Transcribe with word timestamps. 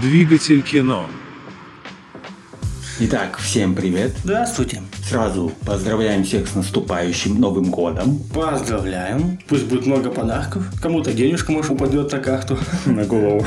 Двигатель 0.00 0.62
кино. 0.62 1.06
Итак, 3.00 3.38
всем 3.38 3.74
привет. 3.74 4.12
Здравствуйте. 4.22 4.82
Сразу 5.02 5.50
поздравляем 5.66 6.22
всех 6.22 6.46
с 6.46 6.54
наступающим 6.54 7.40
Новым 7.40 7.70
годом. 7.70 8.20
Поздравляем. 8.32 9.40
Пусть 9.48 9.66
будет 9.66 9.86
много 9.86 10.10
подарков. 10.10 10.64
Кому-то 10.80 11.12
денежка, 11.12 11.50
может, 11.50 11.72
упадет 11.72 12.12
на 12.12 12.20
карту. 12.20 12.56
На 12.86 13.04
голову. 13.04 13.44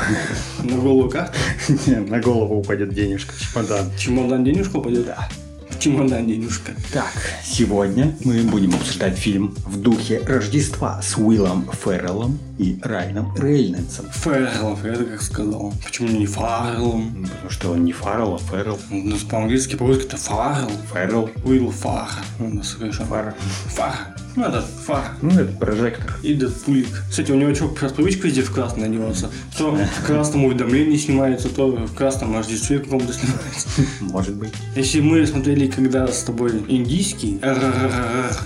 На 0.62 0.76
голову 0.76 1.10
карту. 1.10 1.38
На 2.10 2.20
голову 2.20 2.60
упадет 2.60 2.94
денежка, 2.94 3.34
чемодан. 3.40 3.86
Чемодан 3.98 4.44
денежка 4.44 4.76
упадет? 4.76 5.06
Да. 5.06 5.30
Чемодан 5.82 6.28
денежка. 6.28 6.74
Так, 6.94 7.12
сегодня 7.44 8.16
мы 8.24 8.44
будем 8.44 8.76
обсуждать 8.76 9.18
фильм 9.18 9.56
в 9.66 9.82
духе 9.82 10.20
Рождества 10.20 11.02
с 11.02 11.18
Уиллом 11.18 11.68
Ферреллом 11.74 12.38
и 12.60 12.78
Райаном 12.84 13.36
Рейнольдсом. 13.36 14.06
Фарреллов, 14.12 14.86
я 14.86 14.94
это 14.94 15.06
как 15.06 15.24
сказал. 15.24 15.74
Почему 15.84 16.10
не 16.10 16.28
Фарреллом? 16.28 17.26
Потому 17.26 17.50
что 17.50 17.72
он 17.72 17.84
не 17.84 17.94
Фаррелл, 17.94 18.36
а 18.36 18.38
Феррелл. 18.38 18.78
Ну, 18.92 19.18
по-английски, 19.28 19.76
по-русски 19.76 20.04
это 20.04 20.18
Фаррелл. 20.18 20.70
Феррелл. 20.94 21.32
Уилл 21.44 21.72
Фар. 21.72 22.10
Ну, 22.38 22.62
совершенно. 22.62 23.08
Фар. 23.08 23.36
Фар. 23.70 23.96
Ну, 24.36 24.44
это 24.44 24.62
Фар. 24.86 25.16
Ну, 25.22 25.32
это 25.32 25.52
прожектор. 25.58 26.16
И 26.24 26.34
Дэдпулик. 26.34 26.88
Кстати, 27.10 27.32
у 27.32 27.36
него 27.36 27.54
что, 27.54 27.74
сейчас 27.78 27.92
привычка 27.92 28.28
везде 28.28 28.42
в 28.42 28.52
красный 28.52 28.88
одеваться. 28.88 29.30
То 29.58 29.72
в 29.76 30.06
красном 30.06 30.46
уведомлении 30.46 30.98
снимается, 30.98 31.50
то 31.50 31.68
в 31.72 31.94
красном 31.94 32.36
Рождестве 32.36 32.80
каком-то 32.80 33.14
снимается. 33.14 33.68
Может 34.02 34.36
быть. 34.36 34.54
Если 34.76 35.02
мы 35.02 35.26
смотрели 35.26 35.68
когда 35.68 36.08
с 36.08 36.24
тобой 36.24 36.64
индийский, 36.68 37.40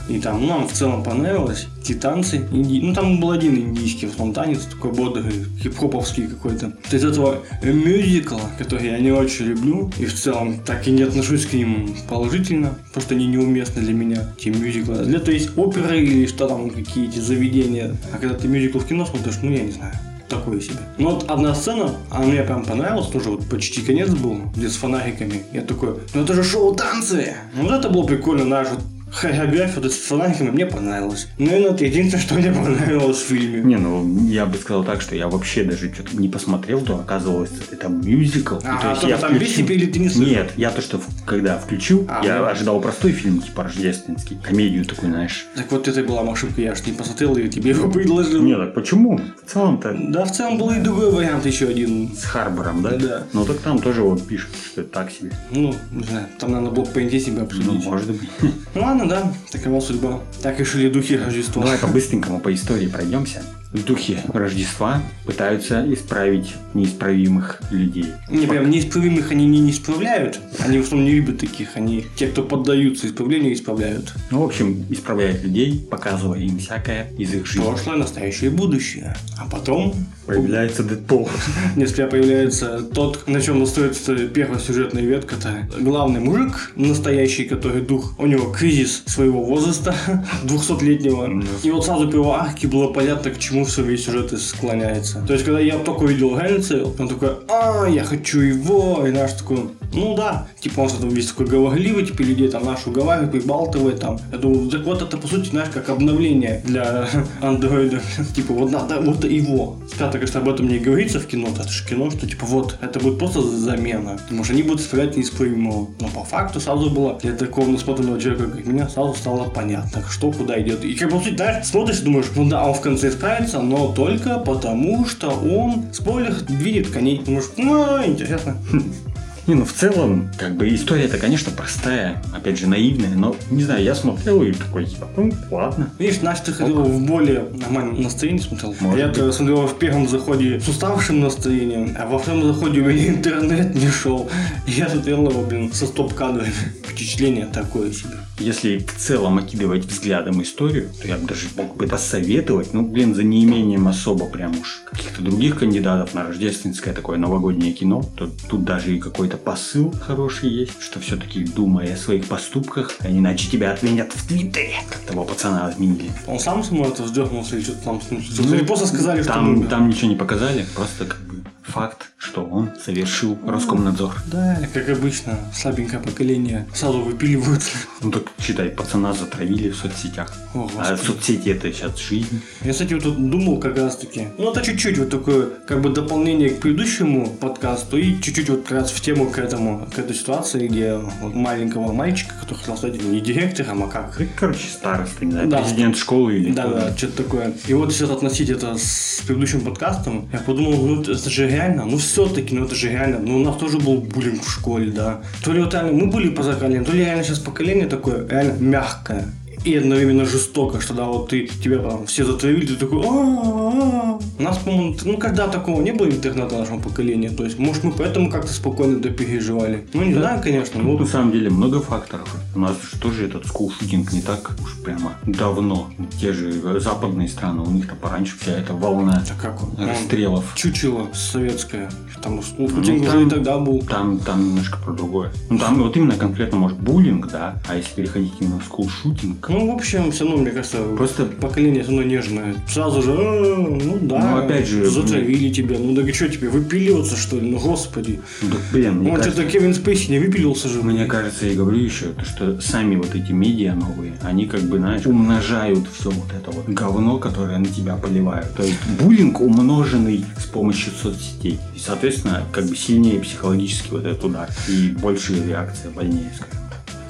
и 0.10 0.20
там 0.20 0.46
нам 0.48 0.68
в 0.68 0.74
целом 0.74 1.04
понравилось, 1.04 1.68
те 1.84 1.94
танцы, 1.94 2.48
инди... 2.52 2.80
ну 2.82 2.94
там 2.94 3.20
был 3.20 3.32
один 3.32 3.56
индийский, 3.56 4.08
в 4.08 4.34
танец, 4.34 4.66
такой 4.66 4.92
бодрый, 4.92 5.46
хип-хоповский 5.62 6.28
какой-то. 6.28 6.74
То 6.90 6.98
из 6.98 7.04
этого 7.04 7.44
мюзикла, 7.62 8.42
который 8.58 8.88
я 8.88 9.00
не 9.00 9.12
очень 9.12 9.46
люблю, 9.46 9.92
и 9.98 10.06
в 10.06 10.14
целом 10.14 10.60
так 10.66 10.88
и 10.88 10.92
не 10.92 11.04
отношусь 11.04 11.46
к 11.46 11.54
ним 11.54 11.96
положительно, 12.10 12.76
что 12.98 13.14
они 13.14 13.28
неуместны 13.28 13.82
для 13.82 13.94
меня, 13.94 14.34
те 14.40 14.50
мюзиклы. 14.50 15.06
Для 15.06 15.20
то 15.20 15.32
есть 15.32 15.52
оперы 15.76 16.02
или 16.02 16.26
что 16.26 16.48
там, 16.48 16.70
какие-то 16.70 17.22
заведения. 17.22 17.96
А 18.14 18.18
когда 18.18 18.36
ты 18.36 18.48
мюзикл 18.48 18.80
в 18.80 18.86
кино 18.86 19.06
смотришь, 19.06 19.36
ну 19.42 19.52
я 19.52 19.64
не 19.64 19.72
знаю 19.72 19.94
такое 20.28 20.60
себе. 20.60 20.78
Ну 20.98 21.12
вот 21.12 21.30
одна 21.30 21.54
сцена, 21.54 21.92
она 22.10 22.26
мне 22.26 22.42
прям 22.42 22.66
понравилась, 22.66 23.08
тоже 23.08 23.30
вот 23.30 23.48
почти 23.48 23.82
конец 23.82 24.10
был, 24.10 24.40
где 24.56 24.70
с 24.70 24.76
фонариками. 24.76 25.44
Я 25.54 25.62
такой, 25.62 25.98
ну 26.16 26.24
это 26.24 26.34
же 26.34 26.44
шоу 26.44 26.74
танцы! 26.74 27.36
Ну 27.56 27.64
вот 27.64 27.72
это 27.72 27.90
было 27.90 28.04
прикольно, 28.04 28.44
наш 28.44 28.70
вот 28.70 28.80
хореография 29.16 29.82
вот 29.82 29.92
с 29.92 29.96
фонариками 29.98 30.50
мне 30.50 30.66
понравилось. 30.66 31.28
Наверное, 31.38 31.72
это 31.72 31.86
единственное, 31.86 32.22
что 32.22 32.36
мне 32.36 32.52
понравилось 32.52 33.18
в 33.18 33.28
фильме. 33.28 33.62
Не, 33.64 33.78
ну 33.78 34.28
я 34.28 34.46
бы 34.46 34.58
сказал 34.58 34.84
так, 34.84 35.02
что 35.02 35.16
я 35.16 35.28
вообще 35.28 35.64
даже 35.64 35.94
что-то 35.94 36.18
не 36.18 36.28
посмотрел, 36.30 36.82
то 36.82 36.96
оказывалось 37.00 37.52
это 37.72 37.88
мюзикл. 37.88 38.56
И 38.58 38.62
А, 38.66 38.78
то 38.82 38.90
есть 38.92 39.04
я 39.04 39.18
там 39.18 39.32
включил- 39.36 39.48
песни 39.56 39.64
пели, 39.68 39.86
ты 39.86 40.00
не 40.00 40.10
слышал? 40.10 40.34
Нет, 40.34 40.52
я 40.58 40.70
то, 40.72 40.82
что 40.82 41.02
когда 41.26 41.58
включил, 41.58 42.06
А, 42.10 42.26
я 42.26 42.40
ну. 42.40 42.46
ожидал 42.46 42.82
простой 42.82 43.12
фильм, 43.12 43.42
типа 43.42 43.64
рождественский, 43.64 44.38
комедию 44.44 44.86
такую, 44.86 45.12
знаешь. 45.12 45.46
Так 45.56 45.72
вот 45.72 45.88
это 45.88 46.04
была 46.04 46.22
ошибка, 46.32 46.62
я 46.62 46.76
ж 46.76 46.82
не 46.86 46.94
посмотрел 46.94 47.36
и 47.38 47.48
тебе 47.50 47.72
его 47.72 47.90
предложил. 47.90 48.42
Не, 48.44 48.56
так 48.56 48.74
почему? 48.74 49.20
В 49.46 49.52
целом-то 49.52 49.96
Да, 50.10 50.26
в 50.26 50.32
целом 50.32 50.58
был 50.58 50.72
и 50.72 50.80
другой 50.80 51.12
вариант 51.12 51.46
еще 51.46 51.68
один. 51.68 52.12
с 52.16 52.24
Харбором, 52.24 52.82
да? 52.82 52.92
Да. 52.98 53.24
Ну 53.34 53.46
так 53.46 53.58
там 53.60 53.80
тоже 53.80 54.02
вот 54.02 54.26
пишут, 54.28 54.50
что 54.72 54.82
это 54.82 54.90
так 54.92 55.12
себе. 55.12 55.32
Ну, 55.52 55.74
не 55.92 56.04
знаю, 56.04 56.28
там 56.40 56.52
надо 56.52 56.70
было 56.72 56.84
по 56.86 57.00
себе 57.00 57.32
Ну, 57.38 57.44
обсудить. 57.44 57.86
может 57.86 58.08
быть. 58.12 58.30
Ну 58.74 58.82
ладно, 58.82 59.05
да, 59.08 59.34
такова 59.52 59.80
судьба. 59.80 60.22
Так 60.42 60.60
решили 60.60 60.90
духи 60.90 61.18
Рождества. 61.18 61.64
Давай 61.64 61.78
по-быстренькому 61.78 62.40
по 62.40 62.54
истории 62.54 62.88
пройдемся. 62.88 63.44
В 63.72 63.84
духе 63.84 64.24
Рождества 64.34 65.02
пытаются 65.26 65.86
исправить 65.94 66.56
неисправимых 66.74 67.62
людей. 67.72 68.06
Не, 68.30 68.46
прям 68.48 68.70
неисправимых 68.70 69.32
они 69.32 69.46
не, 69.48 69.70
исправляют. 69.70 70.40
Они 70.60 70.78
в 70.80 70.84
основном 70.84 71.08
не 71.10 71.16
любят 71.16 71.40
таких. 71.40 71.76
Они 71.76 72.06
те, 72.16 72.28
кто 72.28 72.44
поддаются 72.44 73.08
исправлению, 73.08 73.54
исправляют. 73.54 74.14
Ну, 74.32 74.42
в 74.42 74.46
общем, 74.46 74.86
исправляют 74.90 75.44
людей, 75.44 75.86
показывая 75.90 76.40
им 76.40 76.60
всякое 76.60 77.12
из 77.18 77.34
их 77.34 77.46
жизни. 77.46 77.66
Прошлое, 77.66 77.98
настоящее 77.98 78.52
и 78.52 78.54
будущее. 78.54 79.16
А 79.38 79.46
потом 79.50 79.94
Появляется 80.26 80.84
Дэдпул. 80.84 81.30
несколько 81.76 82.08
появляется 82.08 82.82
тот, 82.82 83.28
на 83.28 83.42
чем 83.42 83.66
строится 83.68 84.16
первая 84.28 84.60
сюжетная 84.60 85.04
ветка. 85.04 85.36
Это 85.36 85.68
главный 85.80 86.20
мужик, 86.20 86.72
настоящий, 86.76 87.46
который 87.46 87.82
дух. 87.82 88.16
У 88.18 88.26
него 88.26 88.52
кризис 88.52 89.04
своего 89.06 89.44
возраста, 89.44 89.96
200-летнего. 90.44 91.44
И 91.64 91.70
вот 91.70 91.86
сразу 91.86 92.10
по 92.10 92.16
его 92.16 92.34
арке 92.34 92.68
было 92.68 92.92
понятно, 92.92 93.32
к 93.32 93.40
чему 93.40 93.55
все 93.64 93.84
весь 93.84 94.06
сюжет 94.06 94.34
и 94.34 94.38
склоняется. 94.38 95.24
То 95.26 95.34
есть, 95.34 95.46
когда 95.46 95.60
я 95.60 95.78
только 95.78 96.04
увидел 96.04 96.38
Рейнольдса, 96.38 96.84
он 97.00 97.08
такой, 97.08 97.30
а, 97.48 97.86
я 97.88 98.04
хочу 98.04 98.40
его, 98.40 99.06
и 99.08 99.12
наш 99.12 99.34
такой, 99.34 99.70
ну 99.94 100.16
да, 100.16 100.48
типа 100.60 100.82
он 100.82 100.90
что-то 100.90 101.08
весь 101.08 101.28
такой 101.28 101.48
говорливый, 101.48 102.06
типа 102.06 102.22
людей 102.22 102.50
там 102.50 102.66
наш 102.66 102.86
уговаривает, 102.86 103.32
прибалтывает 103.32 104.00
там. 104.00 104.20
Я 104.32 104.38
думаю, 104.38 104.70
так 104.70 104.84
вот 104.84 105.02
это 105.02 105.18
по 105.18 105.28
сути, 105.28 105.50
знаешь, 105.50 105.70
как 105.74 105.90
обновление 105.90 106.62
для 106.66 107.08
андроида. 107.42 108.02
Типа 108.36 108.54
вот 108.54 108.72
надо 108.72 109.00
вот 109.00 109.24
его. 109.24 109.78
Когда, 109.98 110.12
конечно, 110.12 110.40
об 110.42 110.50
этом 110.50 110.68
не 110.68 110.80
говорится 110.80 111.20
в 111.20 111.28
кино, 111.28 111.48
это 111.48 111.68
же 111.70 111.88
кино, 111.88 112.12
что 112.12 112.28
типа 112.28 112.46
вот, 112.46 112.78
это 112.82 113.00
будет 113.00 113.20
просто 113.20 113.42
замена. 113.42 114.18
Потому 114.24 114.44
что 114.44 114.54
они 114.54 114.64
будут 114.64 114.82
исправлять 114.82 115.16
неисправимого. 115.16 115.88
Но 116.00 116.08
по 116.08 116.24
факту 116.24 116.60
сразу 116.60 116.90
было 116.90 117.18
для 117.22 117.34
такого 117.34 117.68
насмотренного 117.68 118.20
человека, 118.20 118.50
как 118.52 118.66
меня, 118.66 118.90
сразу 118.90 119.14
стало 119.14 119.46
понятно, 119.46 120.04
что 120.10 120.32
куда 120.32 120.60
идет. 120.62 120.84
И 120.84 120.94
как 120.96 121.12
бы, 121.12 121.20
сути, 121.20 121.36
знаешь, 121.36 121.66
смотришь, 121.66 122.00
думаешь, 122.00 122.26
ну 122.36 122.50
да, 122.50 122.66
он 122.66 122.74
в 122.74 122.82
конце 122.82 123.12
исправится, 123.46 123.62
но 123.62 123.94
только 123.94 124.40
потому, 124.40 125.06
что 125.06 125.30
он, 125.30 125.86
спойлер, 125.94 126.34
двинет 126.42 126.90
коней. 126.90 127.22
Думаешь, 127.24 127.46
ну, 127.58 128.06
интересно. 128.06 128.58
Не, 129.48 129.54
ну 129.54 129.64
в 129.64 129.74
целом, 129.74 130.32
как 130.40 130.56
бы 130.56 130.74
история-то, 130.74 131.20
конечно, 131.20 131.52
простая, 131.52 132.20
опять 132.34 132.58
же, 132.58 132.66
наивная, 132.68 133.14
но, 133.16 133.36
не 133.52 133.62
знаю, 133.62 133.84
я 133.84 133.94
смотрел 133.94 134.42
и 134.42 134.52
такой, 134.52 134.86
типа, 134.86 135.08
ну, 135.16 135.32
ладно. 135.52 135.92
Видишь, 136.00 136.22
Настя, 136.22 136.46
ты 136.48 136.54
ходила 136.54 136.82
в 136.82 137.06
более 137.06 137.46
нормальном 137.54 138.02
настроении 138.02 138.40
смотрел. 138.40 138.74
Может 138.80 139.00
я 139.00 139.08
быть. 139.08 139.34
смотрел 139.36 139.68
в 139.68 139.78
первом 139.78 140.08
заходе 140.08 140.60
с 140.60 140.68
уставшим 140.68 141.20
настроением, 141.20 141.96
а 141.96 142.08
во 142.08 142.18
втором 142.18 142.42
заходе 142.42 142.82
у 142.82 142.86
меня 142.86 143.08
интернет 143.10 143.76
не 143.76 143.88
шел. 143.88 144.28
Я 144.66 144.90
смотрел 144.90 145.30
его, 145.30 145.44
блин, 145.44 145.72
со 145.72 145.86
стоп-кадрами. 145.86 146.52
Впечатление 146.84 147.46
такое 147.46 147.92
себе. 147.92 148.16
Если 148.38 148.80
в 148.80 148.98
целом 148.98 149.38
окидывать 149.38 149.86
взглядом 149.86 150.42
историю, 150.42 150.90
то 151.02 151.08
я 151.08 151.18
бы 151.18 151.26
даже 151.26 151.48
мог 151.56 151.78
бы 151.78 151.88
посоветовать, 151.88 152.74
ну, 152.74 152.86
блин, 152.86 153.16
за 153.16 153.24
неимением 153.24 153.88
особо 153.88 154.26
прям 154.26 154.60
уж 154.60 154.84
каких-то 154.92 155.22
других 155.22 155.60
кандидатов 155.60 156.14
на 156.14 156.24
рождественское 156.24 156.94
такое 156.94 157.18
новогоднее 157.18 157.72
кино, 157.72 158.04
то 158.18 158.30
тут 158.50 158.66
даже 158.66 158.96
и 158.96 159.00
какой-то 159.00 159.38
посыл 159.38 159.94
хороший 160.02 160.50
есть, 160.50 160.82
что 160.82 161.00
все-таки 161.00 161.46
думая 161.46 161.94
о 161.94 161.98
своих 161.98 162.26
поступках, 162.26 162.92
а 163.00 163.10
иначе 163.10 163.50
тебя 163.50 163.72
отменят 163.72 164.12
в 164.14 164.28
Твиттере, 164.28 164.76
как 164.90 165.00
того 165.00 165.24
пацана 165.24 165.68
отменили. 165.68 166.12
Он 166.28 166.40
сам 166.40 166.64
самому 166.64 166.90
это 166.90 167.04
вздернулся 167.04 167.56
или 167.56 167.64
что-то 167.64 167.84
там 167.86 168.02
с 168.02 168.12
ним 168.12 168.24
Ну? 168.38 168.54
Или 168.54 168.66
просто 168.66 168.88
сказали, 168.88 169.22
что 169.22 169.32
там, 169.32 169.68
там 169.68 169.88
ничего 169.88 170.10
не 170.10 170.16
показали, 170.16 170.66
просто 170.76 171.06
как 171.06 171.20
бы 171.20 171.45
факт, 171.68 172.08
что 172.18 172.44
он 172.46 172.70
совершил 172.84 173.38
Роскомнадзор. 173.46 174.16
Да, 174.32 174.60
как 174.74 174.88
обычно, 174.90 175.38
слабенькое 175.54 176.02
поколение 176.02 176.68
сразу 176.74 177.02
выпиливают. 177.02 177.64
Ну 178.02 178.12
так 178.12 178.24
считай, 178.40 178.70
пацана 178.70 179.14
затравили 179.14 179.70
в 179.70 179.76
соцсетях. 179.76 180.32
О, 180.54 180.70
А 180.78 180.96
соцсети 180.98 181.50
это 181.50 181.72
сейчас 181.72 182.00
жизнь. 182.00 182.42
Я, 182.64 182.72
кстати, 182.72 182.94
вот 182.94 183.04
тут 183.04 183.30
думал 183.30 183.60
как 183.60 183.78
раз 183.78 183.98
таки. 183.98 184.28
Ну, 184.38 184.52
это 184.52 184.62
чуть-чуть 184.62 184.98
вот 184.98 185.10
такое, 185.10 185.48
как 185.68 185.82
бы 185.82 185.90
дополнение 185.90 186.50
к 186.50 186.60
предыдущему 186.60 187.30
подкасту 187.30 187.98
и 187.98 188.22
чуть-чуть 188.22 188.50
вот 188.50 188.62
как 188.64 188.72
раз 188.80 188.92
в 188.92 189.02
тему 189.02 189.30
к 189.30 189.38
этому, 189.40 189.88
к 189.94 189.98
этой 190.00 190.16
ситуации, 190.16 190.68
где 190.68 190.96
вот 191.22 191.34
маленького 191.34 191.92
мальчика, 191.92 192.36
который 192.40 192.60
хотел 192.60 192.78
стать 192.78 193.02
не 193.04 193.20
директором, 193.22 193.84
а 193.84 193.88
как 193.88 194.18
короче, 194.36 194.68
староста, 194.68 195.26
не 195.26 195.32
знаю, 195.32 195.50
Да. 195.50 195.62
президент 195.62 195.98
школы 195.98 196.36
или 196.38 196.52
да, 196.52 196.68
да, 196.68 196.98
что-то 196.98 197.24
такое. 197.24 197.54
И 197.68 197.74
вот 197.74 197.90
если 197.92 198.06
относить 198.06 198.50
это 198.50 198.78
с 198.78 199.22
предыдущим 199.26 199.62
подкастом, 199.62 200.30
я 200.32 200.40
подумал, 200.40 200.74
ну 200.86 201.02
это 201.02 201.30
же 201.30 201.48
реально, 201.56 201.86
ну 201.86 201.98
все-таки, 201.98 202.56
ну 202.56 202.66
это 202.66 202.76
же 202.76 202.90
реально, 202.90 203.20
ну 203.20 203.38
у 203.38 203.44
нас 203.44 203.58
тоже 203.58 203.78
был 203.78 203.98
буллинг 203.98 204.44
в 204.44 204.52
школе, 204.52 204.92
да. 204.92 205.22
То 205.44 205.54
ли 205.54 205.62
вот 205.62 205.74
реально 205.74 205.94
мы 205.94 206.08
были 206.08 206.30
по 206.30 206.44
то 206.44 206.68
ли 206.68 207.06
реально 207.06 207.24
сейчас 207.24 207.40
поколение 207.40 207.88
такое 207.88 208.28
реально 208.28 208.56
мягкое. 208.60 209.26
И 209.66 209.76
одновременно 209.76 210.26
жестоко, 210.26 210.80
что 210.80 210.94
да, 210.94 211.06
вот 211.06 211.30
ты, 211.30 211.48
тебя 211.48 211.80
там 211.80 212.06
все 212.06 212.24
затравили, 212.24 212.68
ты 212.68 212.76
такой. 212.76 213.00
У 213.00 214.44
нас, 214.44 214.58
по-моему, 214.60 214.96
ну 215.06 215.18
когда 215.18 215.48
такого 215.48 215.82
не 215.82 215.92
было 215.92 216.08
интернета 216.08 216.58
нашего 216.58 216.80
поколения, 216.80 217.30
то 217.32 217.44
есть, 217.44 217.58
может, 217.58 217.84
мы 217.84 217.92
поэтому 217.92 218.30
как-то 218.30 218.54
спокойно 218.54 219.00
это 219.00 219.10
переживали. 219.10 219.88
Ну, 219.94 220.04
не 220.04 220.14
знаю, 220.14 220.42
конечно, 220.42 220.82
Ну, 220.82 220.94
ну, 220.94 221.00
на 221.00 221.08
самом 221.08 221.32
деле 221.32 221.50
много 221.50 221.82
факторов. 221.82 222.36
У 222.54 222.60
нас 222.60 222.74
же 222.74 223.00
тоже 223.00 223.26
этот 223.26 223.48
скулшутинг 223.48 224.14
не 224.14 224.22
так 224.22 224.52
уж 224.64 224.76
прямо 224.84 225.14
давно. 225.26 225.90
Те 226.20 226.32
же 226.34 226.80
западные 226.80 227.28
страны, 227.28 227.62
у 227.64 227.72
них-то 227.72 227.96
пораньше 227.96 228.38
вся 228.40 228.52
эта 228.52 228.74
волна 228.74 229.24
как 229.42 229.62
он? 229.64 229.70
Он 229.78 229.90
расстрелов. 229.90 230.44
Чучело 230.56 231.08
советское. 231.14 231.90
Там 232.22 232.42
Ну, 232.58 232.68
Путин 232.68 233.02
уже 233.02 233.26
и 233.26 233.30
тогда 233.30 233.58
был. 233.58 233.82
Там, 233.82 234.20
там 234.20 234.44
немножко 234.48 234.78
про 234.78 234.94
другое. 234.94 235.32
Ну, 235.50 235.58
там 235.60 235.82
вот 235.82 235.96
именно 235.98 236.16
конкретно, 236.16 236.58
может, 236.58 236.78
буллинг, 236.80 237.28
да, 237.32 237.62
а 237.68 237.76
если 237.76 237.94
переходить 237.94 238.34
именно 238.40 238.60
в 238.60 238.66
скулшутинг, 238.66 239.50
Ну, 239.56 239.66
Ну, 239.66 239.72
в 239.72 239.76
общем, 239.76 240.12
все 240.12 240.26
равно, 240.26 240.42
мне 240.42 240.52
кажется, 240.52 240.84
Просто 240.98 241.26
поколение 241.26 241.82
все 241.84 241.92
равно 241.92 242.06
нежное. 242.06 242.56
Сразу 242.68 243.02
же, 243.02 243.12
«А, 243.12 243.56
ну 243.58 243.98
да, 244.02 244.20
Ну, 244.20 244.38
опять 244.46 244.68
же, 244.68 244.90
затравили 244.90 245.50
тебя. 245.50 245.78
Ну, 245.80 245.94
да 245.96 246.06
что 246.14 246.28
тебе, 246.28 246.50
выпиливаться, 246.50 247.16
что 247.16 247.40
ли? 247.40 247.50
Ну, 247.50 247.60
господи. 247.60 248.20
да, 248.42 248.58
блин, 248.74 248.96
мне 249.00 249.10
Ну, 249.12 249.16
кажется, 249.16 249.42
что-то 249.42 249.52
Кевин 249.52 249.74
Спейси 249.74 250.12
не 250.12 250.20
выпилился 250.20 250.68
же. 250.68 250.82
Мне 250.84 251.06
кажется, 251.06 251.46
я 251.46 251.56
говорю 251.56 251.78
еще, 251.78 252.08
то, 252.08 252.26
что 252.26 252.62
сами 252.62 252.96
вот 252.98 253.16
эти 253.16 253.32
медиа 253.32 253.74
новые, 253.76 254.14
они 254.22 254.46
как 254.46 254.62
бы, 254.62 254.78
знаешь, 254.78 255.06
умножают 255.06 255.86
все 255.98 256.10
вот 256.12 256.32
это 256.34 256.52
вот 256.52 256.68
говно, 256.68 257.18
которое 257.18 257.58
на 257.58 257.68
тебя 257.68 257.96
поливают. 257.96 258.54
То 258.56 258.64
есть 258.64 258.78
буллинг 259.00 259.40
умноженный 259.40 260.26
с 260.38 260.46
помощью 260.46 260.92
соцсетей. 260.92 261.60
И, 261.76 261.80
соответственно, 261.80 262.44
как 262.52 262.66
бы 262.66 262.76
сильнее 262.76 263.20
психологически 263.20 263.90
вот 263.92 264.06
этот 264.06 264.26
удар. 264.26 264.50
И 264.68 264.90
больше 264.90 265.34
реакция 265.48 265.92
больнее, 265.92 266.32
скажем. 266.36 266.65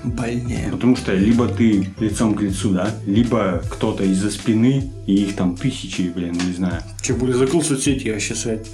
Больнее. 0.06 0.69
Потому 0.72 0.96
что 0.96 1.13
либо 1.13 1.48
ты 1.48 1.90
лицом 2.00 2.36
к 2.36 2.42
лицу, 2.42 2.72
да, 2.72 2.90
либо 3.06 3.62
кто-то 3.69 4.04
из-за 4.04 4.30
спины, 4.31 4.92
и 5.07 5.16
их 5.16 5.36
там 5.36 5.56
тысячи, 5.56 6.12
блин, 6.13 6.34
не 6.46 6.54
знаю. 6.54 6.81
Че, 7.02 7.13
более 7.13 7.38
закрыл 7.38 7.62
соцсети, 7.62 8.10
вообще 8.10 8.36
свет. 8.36 8.68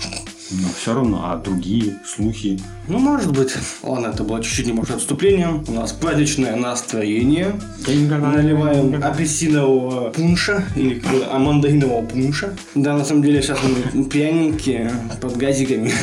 Но 0.51 0.67
все 0.77 0.93
равно, 0.93 1.21
а 1.31 1.37
другие 1.37 1.99
слухи. 2.05 2.59
Ну, 2.89 2.99
может 2.99 3.31
быть. 3.31 3.53
Ладно, 3.83 4.07
это 4.07 4.23
было 4.23 4.43
чуть-чуть 4.43 4.67
небольшое 4.67 4.97
отступление. 4.97 5.63
У 5.65 5.71
нас 5.71 5.93
праздничное 5.93 6.57
настроение. 6.57 7.55
Наливаем 7.87 9.01
апельсинового 9.01 10.09
пунша 10.09 10.65
или 10.75 11.01
а 11.31 11.39
мандаринового 11.39 12.05
пунша. 12.05 12.53
Да, 12.75 12.97
на 12.97 13.05
самом 13.05 13.23
деле 13.23 13.41
сейчас 13.41 13.59
мы 13.63 14.03
пьяненькие, 14.03 14.91
под 15.21 15.37
газиками. 15.37 15.93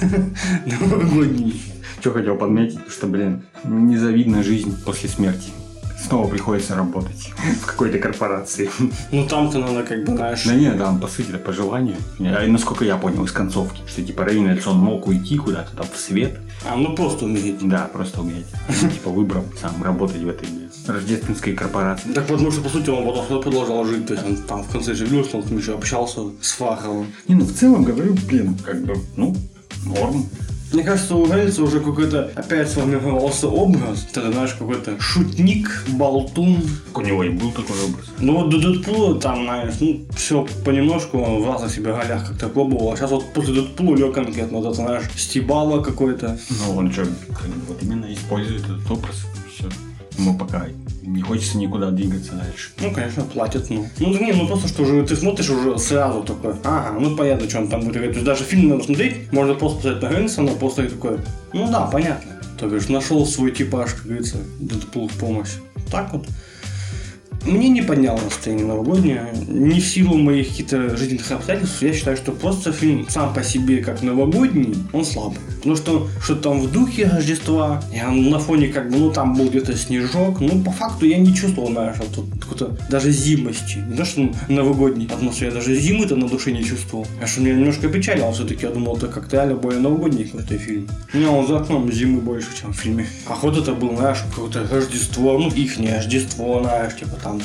Новогодний. 0.66 1.60
Что 2.06 2.12
хотел 2.12 2.36
подметить, 2.36 2.78
что, 2.88 3.08
блин, 3.08 3.42
незавидна 3.64 4.44
жизнь 4.44 4.72
после 4.84 5.08
смерти. 5.08 5.50
Снова 6.06 6.28
приходится 6.28 6.76
работать 6.76 7.32
в 7.62 7.66
какой-то 7.66 7.98
корпорации. 7.98 8.70
Ну, 9.10 9.26
там-то 9.26 9.58
надо 9.58 9.82
как 9.82 10.04
бы, 10.04 10.14
знаешь... 10.14 10.44
Да 10.44 10.54
нет, 10.54 10.78
там, 10.78 11.00
по 11.00 11.08
сути, 11.08 11.30
это 11.30 11.38
по 11.38 11.52
желанию. 11.52 11.96
А 12.20 12.46
насколько 12.46 12.84
я 12.84 12.96
понял 12.96 13.24
из 13.24 13.32
концовки, 13.32 13.80
что, 13.88 14.04
типа, 14.04 14.22
Рейнольдс, 14.22 14.68
он 14.68 14.76
мог 14.76 15.08
уйти 15.08 15.36
куда-то 15.36 15.74
там 15.76 15.86
в 15.92 15.98
свет. 15.98 16.38
А, 16.64 16.76
ну 16.76 16.94
просто 16.94 17.24
умереть. 17.24 17.56
Да, 17.62 17.90
просто 17.92 18.20
уметь. 18.20 18.46
Типа, 18.68 19.10
выбрал 19.10 19.44
сам 19.60 19.82
работать 19.82 20.22
в 20.22 20.28
этой 20.28 20.46
рождественской 20.86 21.54
корпорации. 21.54 22.12
Так 22.12 22.28
потому 22.28 22.52
что, 22.52 22.60
по 22.60 22.68
сути, 22.68 22.88
он 22.88 23.04
потом 23.04 23.42
продолжал 23.42 23.84
жить. 23.84 24.06
То 24.06 24.14
есть 24.14 24.24
он 24.24 24.36
там 24.36 24.62
в 24.62 24.70
конце 24.70 24.94
живется, 24.94 25.38
он 25.38 25.42
там 25.42 25.58
еще 25.58 25.74
общался 25.74 26.20
с 26.40 26.52
Фаховым. 26.52 27.08
Не, 27.26 27.34
ну, 27.34 27.44
в 27.44 27.52
целом, 27.52 27.82
говорю, 27.82 28.14
блин, 28.28 28.56
как 28.64 28.80
бы, 28.84 28.94
ну, 29.16 29.34
норм. 29.84 30.24
Мне 30.72 30.82
кажется, 30.82 31.14
у 31.14 31.32
Рельса 31.32 31.62
уже 31.62 31.80
какой-то 31.80 32.30
опять 32.34 32.68
сформировался 32.68 33.48
образ. 33.48 34.06
Ты 34.12 34.20
знаешь, 34.32 34.52
какой-то 34.54 35.00
шутник, 35.00 35.84
болтун. 35.88 36.58
У 36.94 37.00
него 37.00 37.22
и 37.24 37.28
был 37.28 37.52
такой 37.52 37.76
образ. 37.84 38.06
Ну 38.18 38.40
вот 38.40 38.50
до 38.50 38.58
Дэдпула 38.58 39.20
там, 39.20 39.44
знаешь, 39.44 39.74
ну, 39.80 40.00
все 40.16 40.46
понемножку 40.64 41.18
он 41.18 41.42
в 41.42 41.50
разных 41.50 41.70
себе 41.70 41.92
ролях 41.92 42.28
как-то 42.28 42.48
пробовал. 42.48 42.92
А 42.92 42.96
сейчас 42.96 43.10
вот 43.10 43.32
после 43.32 43.54
Дэдпула 43.54 43.96
лег 43.96 44.14
конкретно, 44.14 44.58
вот 44.58 44.66
это, 44.66 44.74
знаешь, 44.74 45.04
стебало 45.16 45.82
какой-то. 45.82 46.38
Ну, 46.50 46.76
он 46.76 46.92
что, 46.92 47.06
вот 47.68 47.82
именно 47.82 48.12
использует 48.12 48.64
этот 48.64 48.90
образ. 48.90 49.24
Все. 49.54 49.68
Ему 50.18 50.36
пока 50.36 50.66
не 51.06 51.22
хочется 51.22 51.56
никуда 51.58 51.90
двигаться 51.90 52.32
дальше. 52.32 52.70
Ну, 52.80 52.90
конечно, 52.90 53.22
платят, 53.24 53.70
ну. 53.70 53.86
Ну, 53.98 54.08
не, 54.18 54.32
ну 54.32 54.46
просто, 54.46 54.68
что 54.68 54.82
уже 54.82 55.06
ты 55.06 55.16
смотришь 55.16 55.48
уже 55.48 55.78
сразу 55.78 56.22
такой, 56.22 56.54
ага, 56.64 56.98
ну 56.98 57.16
понятно, 57.16 57.48
что 57.48 57.58
он 57.60 57.68
там 57.68 57.80
будет 57.80 57.94
говорить. 57.94 58.12
То 58.12 58.18
есть 58.18 58.26
даже 58.26 58.44
фильм 58.44 58.68
надо 58.68 58.84
смотреть, 58.84 59.32
можно 59.32 59.54
просто 59.54 59.76
посмотреть 59.78 60.02
на 60.02 60.08
Рэнсона, 60.10 60.52
просто 60.52 60.82
и 60.82 60.88
такой, 60.88 61.18
ну 61.52 61.70
да, 61.70 61.82
понятно. 61.86 62.32
То 62.58 62.68
бишь, 62.68 62.88
нашел 62.88 63.24
свой 63.26 63.52
типаж, 63.52 63.92
как 63.94 64.04
говорится, 64.04 64.38
Дэдпул 64.60 65.08
в 65.08 65.12
помощь. 65.12 65.50
Так 65.90 66.12
вот. 66.12 66.26
Мне 67.46 67.68
не 67.68 67.80
подняло 67.80 68.18
настроение 68.20 68.66
новогоднее. 68.66 69.32
Не 69.46 69.80
в 69.80 69.86
силу 69.86 70.16
моих 70.16 70.48
каких-то 70.48 70.96
жизненных 70.96 71.30
обстоятельств. 71.30 71.80
Я 71.80 71.92
считаю, 71.92 72.16
что 72.16 72.32
просто 72.32 72.72
фильм 72.72 73.06
сам 73.08 73.32
по 73.32 73.44
себе, 73.44 73.78
как 73.78 74.02
новогодний, 74.02 74.74
он 74.92 75.04
слабый. 75.04 75.38
Потому 75.58 75.76
что 75.76 76.08
что 76.20 76.34
там 76.34 76.60
в 76.60 76.72
духе 76.72 77.08
Рождества, 77.08 77.82
я 77.92 78.10
на 78.10 78.40
фоне 78.40 78.68
как 78.68 78.90
бы, 78.90 78.96
ну 78.96 79.10
там 79.10 79.34
был 79.34 79.48
где-то 79.48 79.76
снежок. 79.76 80.40
Ну, 80.40 80.60
по 80.62 80.72
факту 80.72 81.06
я 81.06 81.18
не 81.18 81.34
чувствовал, 81.34 81.70
знаешь, 81.70 81.96
вот 81.98 82.14
тут 82.14 82.42
какой-то 82.42 82.76
даже 82.90 83.10
зимости. 83.12 83.78
Не 83.88 83.96
то, 83.96 84.04
что 84.04 84.28
новогодний 84.48 85.06
атмосфера, 85.06 85.50
я 85.50 85.54
даже 85.54 85.76
зимы-то 85.76 86.16
на 86.16 86.28
душе 86.28 86.50
не 86.50 86.64
чувствовал. 86.64 87.06
А 87.22 87.26
что 87.26 87.42
меня 87.42 87.54
немножко 87.54 87.88
печалило 87.88 88.32
все-таки. 88.32 88.66
Я 88.66 88.72
думал, 88.72 88.96
это 88.96 89.06
как-то 89.06 89.36
реально 89.36 89.54
более 89.54 89.80
новогодний 89.80 90.24
какой-то 90.24 90.58
фильм. 90.58 90.88
У 91.14 91.16
меня 91.16 91.30
он 91.30 91.46
за 91.46 91.58
окном 91.58 91.92
зимы 91.92 92.20
больше, 92.20 92.48
чем 92.60 92.72
в 92.72 92.76
фильме. 92.76 93.06
А 93.28 93.34
ход 93.34 93.56
это 93.56 93.72
был, 93.72 93.96
знаешь, 93.96 94.18
какое-то 94.30 94.66
Рождество, 94.68 95.38
ну, 95.38 95.48
их 95.48 95.78
Рождество, 95.78 96.60
знаешь, 96.62 96.96
типа 96.96 97.16
там 97.22 97.35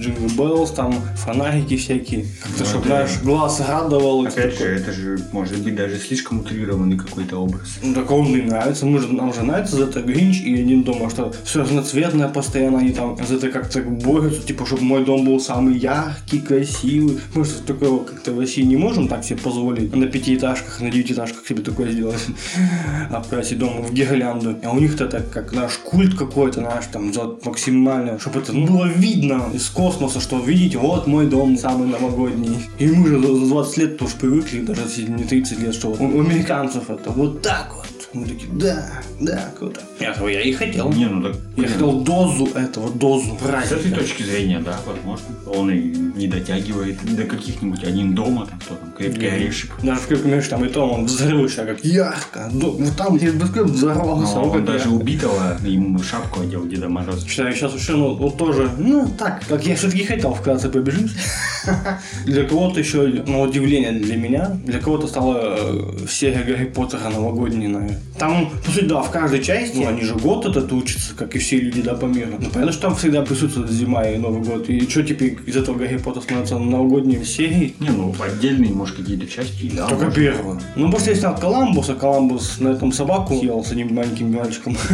Jingle 0.00 0.28
Bells, 0.36 0.70
там 0.72 0.94
фонарики 1.16 1.76
всякие. 1.76 2.26
Как-то, 2.42 2.60
Ну, 2.60 2.64
чтобы, 2.66 2.78
это- 2.86 2.88
знаешь, 2.88 3.22
глаз 3.22 3.60
радовал. 3.66 4.22
Опять 4.26 4.52
же, 4.52 4.58
такое. 4.58 4.76
это 4.76 4.92
же 4.92 5.18
может 5.32 5.58
быть 5.62 5.74
даже 5.76 5.98
слишком 5.98 6.40
утрированный 6.40 6.96
какой-то 6.96 7.36
образ. 7.38 7.78
Ну, 7.82 7.94
так 7.94 8.10
он 8.10 8.30
мне 8.32 8.42
нравится. 8.42 8.86
Мы 8.86 8.98
же, 9.00 9.12
нам 9.12 9.32
же 9.32 9.42
нравится 9.42 9.76
за 9.76 9.84
это 9.84 10.02
Гринч 10.02 10.40
и 10.40 10.54
один 10.54 10.82
дома, 10.82 11.10
что 11.10 11.32
все 11.44 11.62
разноцветное 11.62 12.28
постоянно, 12.28 12.78
они 12.78 12.90
там 12.92 13.16
за 13.26 13.36
это 13.36 13.48
как-то 13.48 13.80
борются, 13.80 14.42
типа, 14.46 14.66
чтобы 14.66 14.82
мой 14.82 15.04
дом 15.04 15.24
был 15.24 15.40
самый 15.40 15.76
яркий, 15.78 16.40
красивый. 16.40 17.18
Мы 17.34 17.44
же 17.44 17.52
такого 17.66 18.04
как-то 18.04 18.32
в 18.32 18.40
России 18.40 18.62
не 18.62 18.76
можем 18.76 19.08
так 19.08 19.24
себе 19.24 19.38
позволить 19.38 19.94
на 19.94 20.06
пятиэтажках, 20.06 20.80
на 20.80 20.90
девятиэтажках 20.90 21.46
себе 21.46 21.62
такое 21.62 21.90
сделать. 21.92 22.20
Окрасить 23.10 23.58
дом 23.58 23.82
в 23.82 23.92
гирлянду. 23.92 24.56
А 24.62 24.70
у 24.70 24.78
них-то 24.78 25.06
так 25.06 25.30
как 25.30 25.52
наш 25.52 25.76
культ 25.78 26.14
какой-то, 26.16 26.60
наш 26.60 26.86
там 26.86 27.12
максимально, 27.44 28.18
чтобы 28.18 28.40
это 28.40 28.52
было 28.52 28.86
видно 28.86 29.23
из 29.52 29.68
космоса, 29.68 30.20
что 30.20 30.38
видите, 30.38 30.78
вот 30.78 31.06
мой 31.06 31.26
дом 31.26 31.56
самый 31.56 31.88
новогодний. 31.88 32.68
И 32.78 32.88
мы 32.88 33.08
же 33.08 33.20
за 33.20 33.34
за 33.34 33.46
20 33.46 33.76
лет 33.78 33.98
тоже 33.98 34.14
привыкли, 34.20 34.60
даже 34.60 34.82
не 35.02 35.24
30 35.24 35.60
лет, 35.60 35.74
что 35.74 35.88
у 35.88 36.20
американцев 36.20 36.90
это 36.90 37.10
вот 37.10 37.42
так 37.42 37.74
вот. 37.74 37.93
Мы 38.14 38.26
такие, 38.26 38.48
да, 38.52 39.02
да, 39.20 39.50
круто. 39.58 39.80
Я 39.98 40.12
этого 40.12 40.28
я 40.28 40.40
и 40.40 40.52
хотел. 40.52 40.92
Не, 40.92 41.06
ну 41.06 41.22
так... 41.22 41.36
Я 41.56 41.68
хотел 41.68 42.00
дозу 42.00 42.46
этого, 42.54 42.90
дозу 42.90 43.36
С 43.42 43.72
этой 43.72 43.90
точки 43.90 44.22
зрения, 44.22 44.60
да, 44.60 44.78
возможно. 44.86 45.26
Он 45.46 45.70
и 45.70 45.82
не 46.16 46.28
дотягивает 46.28 46.96
до 47.16 47.24
каких-нибудь 47.24 47.82
один 47.82 48.14
дома, 48.14 48.46
там 48.46 48.60
кто 48.60 48.76
там, 48.76 48.92
крепкий 48.92 49.26
орешек. 49.26 49.72
Даже 49.82 50.00
в 50.00 50.06
крепком 50.06 50.40
там 50.42 50.64
и 50.64 50.68
то 50.68 50.88
он 50.88 51.06
взрываешься, 51.06 51.64
как 51.64 51.84
ярко. 51.84 52.50
До- 52.52 52.70
Вот 52.70 52.96
там 52.96 53.16
где 53.16 53.32
бэткэп 53.32 53.66
взорвался. 53.66 54.36
Но 54.36 54.44
ну, 54.44 54.50
он 54.52 54.64
даже 54.64 54.88
ярко. 54.88 54.94
убитого 54.94 55.58
ему 55.64 55.98
шапку 56.02 56.42
одел 56.42 56.66
Деда 56.66 56.88
Мороза. 56.88 57.26
Считаю, 57.28 57.52
сейчас 57.54 57.72
вообще, 57.72 57.92
ну, 57.92 58.14
вот 58.14 58.36
тоже, 58.36 58.70
ну, 58.78 59.08
так, 59.18 59.42
как 59.48 59.66
я 59.66 59.74
все-таки 59.74 60.04
хотел 60.04 60.34
вкратце 60.34 60.68
побежить. 60.68 61.10
Для 62.26 62.44
кого-то 62.44 62.78
еще, 62.78 63.06
на 63.26 63.40
удивление 63.40 63.92
для 63.92 64.16
меня, 64.16 64.58
для 64.64 64.78
кого-то 64.78 65.06
стала 65.06 65.56
э, 65.58 66.06
серия 66.08 66.42
Гарри 66.44 66.66
Поттера 66.66 67.08
новогодней, 67.10 67.68
наверное. 67.68 68.00
Там, 68.18 68.48
по 68.64 68.70
сути, 68.70 68.84
да, 68.84 69.02
в 69.02 69.10
каждой 69.10 69.42
части, 69.42 69.76
ну, 69.78 69.88
они 69.88 70.02
же 70.02 70.14
год 70.14 70.46
этот 70.46 70.72
учатся, 70.72 71.14
как 71.16 71.34
и 71.34 71.38
все 71.38 71.58
люди, 71.58 71.82
да, 71.82 71.94
по 71.94 72.06
миру. 72.06 72.32
Ну, 72.38 72.48
понятно, 72.48 72.72
что 72.72 72.82
там 72.82 72.96
всегда 72.96 73.22
присутствует 73.22 73.70
зима 73.70 74.04
и 74.04 74.18
Новый 74.18 74.42
год. 74.42 74.68
И 74.68 74.88
что 74.88 75.02
теперь 75.02 75.36
из 75.46 75.56
этого 75.56 75.76
Гарри 75.76 75.98
Поттер 75.98 76.22
становится 76.22 76.58
новогодней 76.58 77.24
серией? 77.24 77.74
Не, 77.80 77.90
ну 77.90 78.14
отдельные, 78.20 78.72
может, 78.72 78.96
какие-то 78.96 79.26
части. 79.26 79.70
Да, 79.74 79.88
Только 79.88 80.04
может. 80.04 80.16
первую. 80.16 80.60
Ну, 80.76 80.92
после 80.92 81.16
снял 81.16 81.36
Коламбус, 81.36 81.88
а 81.90 81.94
Коламбус 81.94 82.60
на 82.60 82.68
этом 82.68 82.92
собаку 82.92 83.36
съел 83.38 83.64
с 83.64 83.72
одним 83.72 83.92
маленьким 83.94 84.32
мальчиком. 84.32 84.76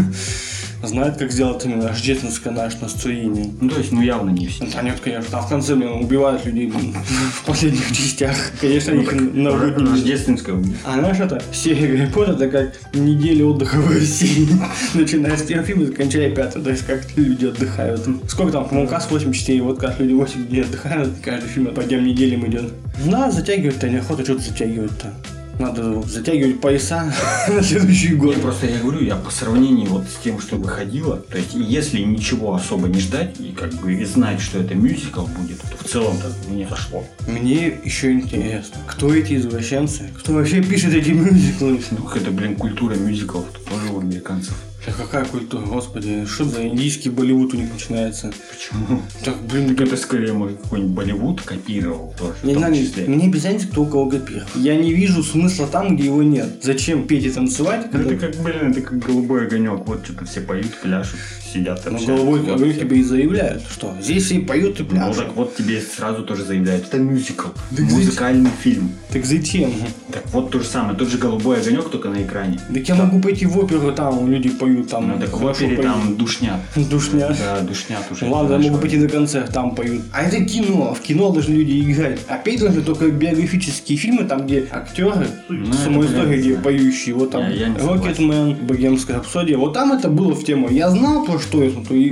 Знает, 0.83 1.17
как 1.19 1.31
сделать 1.31 1.65
именно 1.65 1.89
рождественское 1.89 2.53
наше 2.53 2.79
настроение. 2.81 3.53
Ну, 3.61 3.69
то 3.69 3.79
есть, 3.79 3.93
ну, 3.93 4.01
явно 4.01 4.31
не 4.31 4.47
все. 4.47 4.67
Да 4.73 4.83
нет, 4.83 4.99
конечно. 5.01 5.39
А 5.39 5.43
в 5.43 5.49
конце, 5.49 5.75
блин, 5.75 5.93
убивают 5.93 6.45
людей 6.47 6.69
блин, 6.69 6.95
в 7.35 7.45
последних 7.45 7.93
частях. 7.93 8.37
Конечно, 8.61 8.95
Ну, 8.95 9.03
их 9.03 9.13
новогодние. 9.13 9.91
Рождественское 9.91 10.55
убийство. 10.55 10.91
А 10.91 10.99
знаешь, 10.99 11.19
это 11.19 11.43
серия 11.53 11.87
Гарри 11.87 12.07
Поттер, 12.13 12.35
это 12.35 12.49
как 12.49 12.95
неделя 12.95 13.45
отдыха 13.47 13.77
в 13.77 13.93
России. 13.93 14.49
Начиная 14.95 15.37
с 15.37 15.43
первого 15.43 15.67
фильма, 15.67 15.87
заканчивая 15.87 16.31
пятый. 16.31 16.63
То 16.63 16.71
есть, 16.71 16.87
как 16.87 17.03
люди 17.17 17.47
отдыхают. 17.47 18.01
Сколько 18.29 18.53
там, 18.53 18.69
по-моему, 18.69 18.89
КАС 18.89 19.11
84, 19.11 19.63
вот 19.63 19.79
как 19.79 20.01
люди 20.01 20.13
8 20.13 20.47
дней 20.47 20.63
отдыхают. 20.63 21.11
Каждый 21.23 21.49
фильм 21.49 21.75
по 21.75 21.83
дням 21.83 22.05
неделям 22.05 22.47
идет. 22.47 22.73
Да, 23.05 23.31
затягивать-то 23.31 23.89
неохота, 23.89 24.25
что-то 24.25 24.43
затягивать-то. 24.43 25.13
Надо 25.61 26.01
затягивать 26.03 26.59
пояса 26.59 27.13
на 27.49 27.63
следующий 27.63 28.15
год. 28.15 28.35
Я 28.35 28.41
просто 28.41 28.67
я 28.67 28.79
говорю, 28.79 29.03
я 29.03 29.17
по 29.17 29.31
сравнению 29.31 29.91
вот 29.91 30.05
с 30.05 30.23
тем, 30.25 30.41
что 30.41 30.57
выходило, 30.57 31.19
то 31.19 31.37
есть 31.37 31.53
если 31.53 32.01
ничего 32.01 32.55
особо 32.55 32.89
не 32.89 32.99
ждать 32.99 33.39
и 33.39 33.53
как 33.53 33.75
бы 33.75 33.93
и 33.93 34.05
знать, 34.07 34.41
что 34.41 34.59
это 34.59 34.75
мюзикл 34.75 35.27
будет, 35.27 35.59
то 35.61 35.85
в 35.85 35.87
целом-то 35.87 36.33
мне 36.49 36.67
зашло. 36.67 37.05
Мне 37.29 37.67
еще 37.85 38.11
интересно, 38.11 38.81
кто 38.87 39.15
эти 39.15 39.35
извращенцы? 39.35 40.09
Кто 40.19 40.33
вообще 40.33 40.63
пишет 40.63 40.95
эти 40.95 41.11
мюзиклы? 41.11 41.79
Ну, 41.91 42.09
это, 42.09 42.31
блин, 42.31 42.57
культура 42.57 42.95
мюзиклов 42.95 43.45
тоже 43.69 43.93
у 43.93 44.01
американцев. 44.01 44.55
Да 44.87 44.93
какая 44.93 45.25
культура, 45.27 45.61
господи, 45.63 46.25
что 46.27 46.45
за 46.47 46.67
индийский 46.67 47.11
Болливуд 47.11 47.53
у 47.53 47.57
них 47.59 47.71
начинается? 47.73 48.33
Почему? 48.51 49.03
Так, 49.23 49.37
блин, 49.43 49.69
Так 49.77 49.87
это 49.89 49.97
скорее 49.99 50.33
мой 50.33 50.55
какой-нибудь 50.55 50.95
Болливуд 50.95 51.43
копировал 51.43 52.15
тоже. 52.19 52.33
Не 52.43 52.55
знаю, 52.55 52.75
мне 53.07 53.29
без 53.29 53.45
разницы, 53.45 53.69
кто 53.69 53.83
у 53.83 53.87
кого 53.87 54.09
копировал. 54.09 54.47
Я 54.55 54.77
не 54.77 54.95
вижу 54.95 55.23
смысла 55.23 55.67
там, 55.67 55.97
где 55.97 56.07
его 56.07 56.23
нет. 56.23 56.61
Зачем 56.63 57.07
петь 57.07 57.25
и 57.27 57.31
танцевать, 57.31 57.87
Ну, 57.93 57.99
когда... 57.99 58.15
это 58.15 58.27
как, 58.33 58.43
блин, 58.43 58.71
это 58.71 58.81
как 58.81 58.99
голубой 58.99 59.47
огонек. 59.47 59.87
Вот 59.87 60.05
что-то 60.05 60.25
все 60.25 60.41
поют, 60.41 60.75
пляшут, 60.83 61.19
сидят 61.53 61.83
Ну, 61.85 61.97
общаются. 61.97 62.07
головой 62.17 62.41
Вот 62.41 62.55
огонек 62.55 62.81
тебе 62.81 62.99
и 63.01 63.03
заявляют, 63.03 63.63
что 63.71 63.95
здесь 64.01 64.25
все 64.25 64.39
поют 64.41 64.81
и 64.81 64.83
Ну 64.83 64.89
пляшут. 64.89 65.17
так 65.27 65.37
вот 65.37 65.57
тебе 65.57 65.81
сразу 65.83 66.23
тоже 66.25 66.45
заявляют. 66.45 66.87
Это 66.87 66.97
мюзикл, 66.99 67.49
Да 67.71 67.83
музыкальный 67.83 68.51
фильм. 68.63 68.93
Так 69.13 69.27
зачем? 69.27 69.73
Так 70.11 70.27
вот 70.33 70.51
то 70.51 70.59
же 70.61 70.65
самое, 70.67 70.97
тот 70.97 71.09
же 71.11 71.19
голубой 71.19 71.61
огонек, 71.61 71.91
только 71.91 72.09
на 72.09 72.23
экране. 72.23 72.59
Так 72.73 72.89
я 72.89 72.95
могу 72.95 73.21
пойти 73.21 73.45
в 73.45 73.59
оперу, 73.59 73.93
там 73.93 74.31
люди 74.31 74.49
поют, 74.49 74.80
там 74.85 75.09
Ну 75.09 75.19
так 75.19 75.33
в 75.33 75.45
опере 75.45 75.77
поют. 75.77 75.83
там 75.83 76.17
душнят. 76.17 76.61
Душня. 76.77 77.29
Да, 77.39 77.61
душнят 77.61 78.05
уже. 78.11 78.27
Ладно, 78.27 78.55
я 78.55 78.59
могу 78.71 78.79
пойти 78.81 78.97
на 78.97 79.09
концерт, 79.09 79.53
там 79.53 79.75
поют. 79.75 80.03
А 80.13 80.23
это 80.23 80.45
кино. 80.45 80.95
В 80.95 81.01
кино 81.01 81.31
должны 81.31 81.55
люди 81.55 81.91
играть. 81.91 82.21
А 82.29 82.37
петь 82.37 82.61
должны 82.61 82.83
только 82.83 83.09
биографические 83.11 83.99
фильмы, 83.99 84.25
там, 84.25 84.47
где 84.47 84.67
актеры, 84.71 85.27
Ну, 85.49 85.73
самой 85.73 86.07
это 86.07 86.15
истории, 86.19 86.41
где 86.41 86.55
поющие. 86.57 87.15
Вот 87.15 87.31
там 87.31 87.45
Рокетмен, 87.45 88.55
Богемская 88.67 89.17
рапсодия. 89.17 89.57
Вот 89.59 89.73
там 89.75 89.93
это 89.93 90.09
было 90.09 90.35
в 90.35 90.45
тему. 90.45 90.69
Я 90.71 90.91
знал, 90.91 91.25
про 91.25 91.39
что 91.39 91.63
я 91.63 91.71
смотрю. 91.71 91.97
И, 91.97 92.09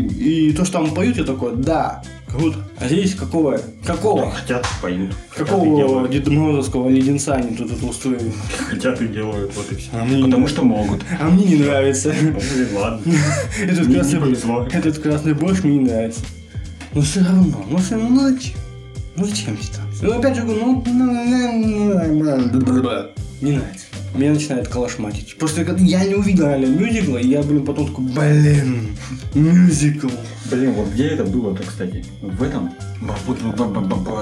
и 0.48 0.52
то, 0.52 0.64
что 0.64 0.78
там 0.78 0.94
поют, 0.94 1.16
я 1.16 1.24
такой, 1.24 1.54
да, 1.56 2.02
круто. 2.30 2.58
А 2.78 2.86
здесь 2.88 3.14
какого? 3.14 3.60
Какого? 3.84 4.30
Хотят, 4.30 4.66
поют. 4.82 5.12
Хотят 5.30 5.48
и 5.48 5.50
Какого. 5.50 6.08
Деда 6.08 6.30
Морозовского 6.30 6.88
леденца 6.88 7.34
они 7.34 7.56
тут 7.56 7.70
это 7.72 7.84
устроили? 7.86 8.32
Хотят 8.68 9.00
и 9.02 9.08
делают, 9.08 9.54
вот 9.56 9.72
и 9.72 9.76
все. 9.76 9.88
А 9.92 10.04
мне 10.04 10.22
Потому 10.24 10.42
не- 10.44 10.48
что 10.48 10.62
могут. 10.62 11.00
А 11.20 11.24
мне 11.28 11.44
не 11.44 11.56
нравится. 11.56 12.14
Ну, 12.22 12.38
ладно. 12.78 13.12
Этот 13.62 13.88
Не- 13.88 13.88
не 13.88 13.94
красный, 14.00 14.20
повезло. 14.20 14.66
этот 14.70 14.98
красный 14.98 15.34
борщ 15.34 15.62
мне 15.64 15.78
не 15.78 15.84
нравится. 15.88 16.20
Но 16.94 17.00
все 17.02 17.20
равно, 17.20 17.64
ну 17.70 17.76
все 17.78 17.94
равно, 17.96 18.08
ну 18.10 18.20
зачем? 18.30 18.54
Ну 19.16 19.24
зачем 19.24 19.52
мне 19.54 19.62
там? 19.74 19.84
Ну 20.02 20.12
опять 20.18 20.36
же, 20.36 20.42
говорю, 20.42 20.60
ну, 20.66 20.82
ну, 20.86 20.94
ну, 20.94 21.04
не 23.40 23.52
нравится. 23.52 23.86
Меня 24.14 24.32
начинает 24.32 24.68
колошматить. 24.68 25.36
Просто 25.38 25.64
когда 25.64 25.82
я 25.82 26.04
не 26.04 26.14
увидел 26.14 26.46
реально 26.46 26.66
мюзикла, 26.66 27.18
и 27.18 27.28
я, 27.28 27.42
блин, 27.42 27.64
потом 27.64 27.88
такой, 27.88 28.04
блин, 28.04 28.88
мюзикл. 29.34 30.08
Блин, 30.50 30.72
вот 30.72 30.88
где 30.88 31.08
это 31.08 31.24
было-то, 31.24 31.62
кстати? 31.62 32.04
В 32.22 32.42
этом? 32.42 32.72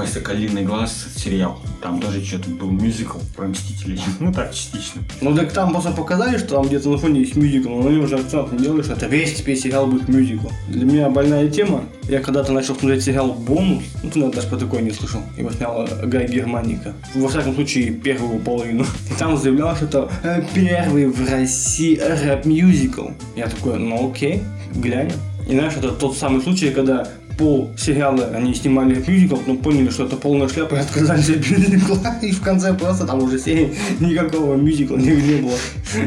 Соколиный 0.06 0.64
глаз 0.64 1.06
сериал. 1.16 1.60
Там 1.80 2.00
тоже 2.00 2.24
что-то 2.24 2.50
был 2.50 2.70
мюзикл 2.70 3.18
про 3.36 3.46
Мстителей. 3.46 4.00
Ну 4.20 4.32
так, 4.32 4.52
частично. 4.52 5.02
Ну 5.20 5.34
так 5.36 5.52
там 5.52 5.70
просто 5.70 5.92
показали, 5.92 6.38
что 6.38 6.56
там 6.56 6.66
где-то 6.66 6.90
на 6.90 6.98
фоне 6.98 7.20
есть 7.20 7.36
мюзикл, 7.36 7.68
но 7.68 7.88
они 7.88 7.98
уже 7.98 8.16
акцент 8.16 8.52
не 8.52 8.58
делают, 8.58 8.86
что 8.86 8.94
это 8.94 9.06
весь 9.06 9.34
теперь 9.34 9.56
сериал 9.56 9.86
будет 9.86 10.08
мюзикл. 10.08 10.48
Для 10.68 10.84
меня 10.84 11.10
больная 11.10 11.48
тема. 11.48 11.84
Я 12.08 12.20
когда-то 12.20 12.52
начал 12.52 12.76
смотреть 12.76 13.02
сериал 13.02 13.32
«Бонус», 13.32 13.82
ну 14.02 14.10
ты, 14.10 14.20
наверное, 14.20 14.36
даже 14.36 14.48
про 14.48 14.56
такое 14.56 14.80
не 14.80 14.92
слышал, 14.92 15.20
его 15.36 15.50
сняла 15.50 15.88
Гай 16.04 16.28
Германика. 16.28 16.94
Во 17.14 17.28
всяком 17.28 17.54
случае, 17.54 17.90
первую 17.90 18.38
половину. 18.38 18.84
И 19.10 19.14
там 19.18 19.36
заявлял, 19.36 19.75
что 19.76 19.84
это 19.86 20.10
э, 20.22 20.42
первый 20.54 21.06
в 21.06 21.30
России 21.30 21.96
рэп-мюзикл. 21.98 23.08
Я 23.36 23.48
такой, 23.48 23.78
ну 23.78 24.10
окей, 24.10 24.42
глянем. 24.74 25.16
И 25.48 25.52
знаешь, 25.52 25.74
это 25.76 25.90
тот 25.90 26.16
самый 26.16 26.42
случай, 26.42 26.70
когда 26.70 27.06
пол 27.38 27.70
сериала 27.78 28.26
они 28.34 28.54
снимали 28.54 29.02
мюзикл, 29.06 29.36
но 29.46 29.56
поняли, 29.56 29.90
что 29.90 30.06
это 30.06 30.16
полная 30.16 30.48
шляпа 30.48 30.76
и 30.76 30.78
отказались 30.78 31.28
от 31.28 31.50
мюзикла. 31.50 31.98
И 32.22 32.32
в 32.32 32.40
конце 32.40 32.74
просто 32.74 33.06
там 33.06 33.22
уже 33.22 33.38
серии 33.38 33.74
никакого 34.00 34.54
мюзикла 34.54 34.96
не, 34.96 35.40
было. 35.40 35.56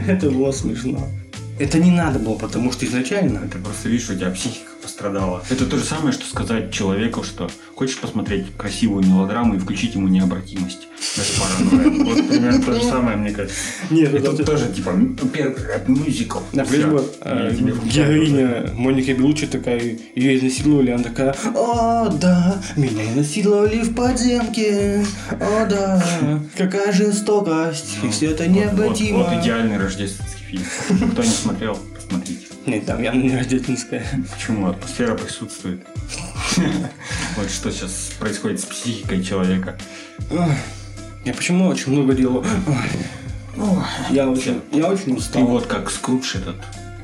Это 0.07 0.29
было 0.29 0.51
смешно. 0.51 1.07
Это 1.59 1.77
не 1.77 1.91
надо 1.91 2.19
было, 2.19 2.35
потому 2.35 2.71
что 2.71 2.85
изначально... 2.85 3.39
Это 3.39 3.57
просто, 3.57 3.89
видишь, 3.89 4.09
у 4.09 4.15
тебя 4.15 4.31
психика 4.31 4.69
пострадала. 4.81 5.43
Это 5.49 5.65
то 5.65 5.77
же 5.77 5.83
самое, 5.83 6.13
что 6.13 6.25
сказать 6.25 6.71
человеку, 6.71 7.21
что 7.23 7.49
хочешь 7.79 7.98
посмотреть 7.98 8.45
красивую 8.57 9.05
мелодраму 9.05 9.55
и 9.55 9.57
включить 9.57 9.95
ему 9.95 10.09
необратимость. 10.09 10.89
Паранойи. 11.39 12.03
Вот 12.09 12.27
примерно 12.27 12.62
то 12.62 12.74
же 12.74 12.83
самое, 12.83 13.15
мне 13.15 13.31
кажется. 13.31 13.55
Нет, 13.89 14.13
это- 14.13 14.36
тут 14.36 14.45
тоже, 14.45 14.67
типа, 14.74 14.89
м, 14.89 15.15
первый 15.31 15.55
рэп-мюзикл. 15.65 16.39
Например, 16.51 17.01
э, 17.21 17.55
героиня 17.86 18.69
Моника 18.75 19.13
Белучи 19.13 19.48
такая, 19.48 19.79
ее 20.13 20.38
изнасиловали, 20.38 20.91
она 20.91 21.03
такая, 21.03 21.33
о, 21.55 22.09
да, 22.09 22.62
меня 22.75 23.09
изнасиловали 23.12 23.81
в 23.81 23.95
подземке, 23.95 25.05
о, 25.39 25.65
да, 25.65 26.03
какая 26.57 26.91
жестокость, 26.91 27.98
и 28.03 28.09
все 28.09 28.31
это 28.31 28.45
необратимо. 28.48 29.19
Вот 29.19 29.41
идеальный 29.41 29.77
рождественский 29.77 30.43
фильм. 30.89 31.12
Кто 31.12 31.24
не 31.24 31.29
смотрел, 31.29 31.79
посмотрите. 31.95 32.45
Нет, 32.65 32.86
там 32.86 33.01
явно 33.01 33.21
не 33.21 33.36
рождественская. 33.38 34.03
Почему? 34.36 34.67
Атмосфера 34.67 35.15
присутствует. 35.15 35.79
Вот 37.38 37.50
что 37.50 37.72
сейчас 37.72 38.12
происходит 38.20 38.60
с 38.60 38.66
психикой 38.66 39.24
человека. 39.24 39.78
Я 41.25 41.34
почему 41.34 41.68
очень 41.68 41.92
много 41.92 42.13
делаю? 42.13 42.44
Я 44.10 44.30
очень, 44.30 44.62
я 44.72 44.88
очень 44.88 45.06
Ты 45.06 45.13
устал. 45.13 45.46
вот 45.46 45.66
как 45.68 45.89
Скрудж 45.92 46.36
этот. 46.36 46.56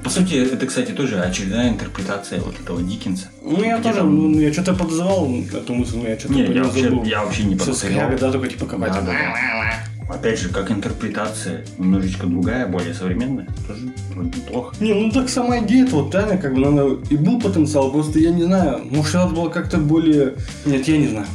По 0.04 0.10
сути, 0.10 0.36
это, 0.36 0.66
кстати, 0.68 0.92
тоже 0.92 1.20
очередная 1.20 1.70
интерпретация 1.70 2.40
вот 2.40 2.60
этого 2.60 2.82
Диккенса. 2.82 3.28
Ну, 3.42 3.64
я 3.64 3.80
тоже, 3.80 3.98
там- 3.98 4.32
ну, 4.32 4.40
я 4.40 4.54
что-то 4.54 4.74
подозревал 4.76 5.34
эту 5.52 5.74
мысль, 5.74 5.98
но 5.98 6.08
я 6.08 6.20
что-то 6.20 6.34
Не, 6.36 6.44
я 6.54 6.64
вообще, 6.64 7.02
я 7.06 7.24
вообще 7.26 7.44
не 7.44 7.56
Все 7.56 7.66
подозревал. 7.66 7.98
скряга, 8.06 8.18
да, 8.20 8.32
только 8.32 8.48
типа 8.50 8.66
какая-то. 8.68 9.02
Да, 9.02 9.08
да, 9.08 9.84
Опять 10.10 10.40
же, 10.40 10.50
как 10.50 10.72
интерпретация, 10.72 11.66
немножечко 11.80 12.28
другая, 12.28 12.68
более 12.68 12.94
современная. 12.94 13.48
Тоже 13.68 13.92
вроде 14.14 14.40
неплохо. 14.40 14.76
Не, 14.80 14.94
ну 14.94 15.12
так 15.12 15.30
сама 15.30 15.60
идея, 15.60 15.88
вот 15.88 16.14
реально, 16.14 16.38
как 16.38 16.54
бы 16.54 16.60
надо... 16.60 17.00
И 17.10 17.18
был 17.18 17.42
потенциал, 17.42 17.92
просто 17.92 18.20
я 18.20 18.30
не 18.30 18.44
знаю, 18.44 18.82
может 18.92 19.14
надо 19.16 19.34
было 19.34 19.50
как-то 19.50 19.78
более... 19.78 20.36
Нет, 20.66 20.88
я 20.88 20.98
не 20.98 21.08
знаю. 21.08 21.26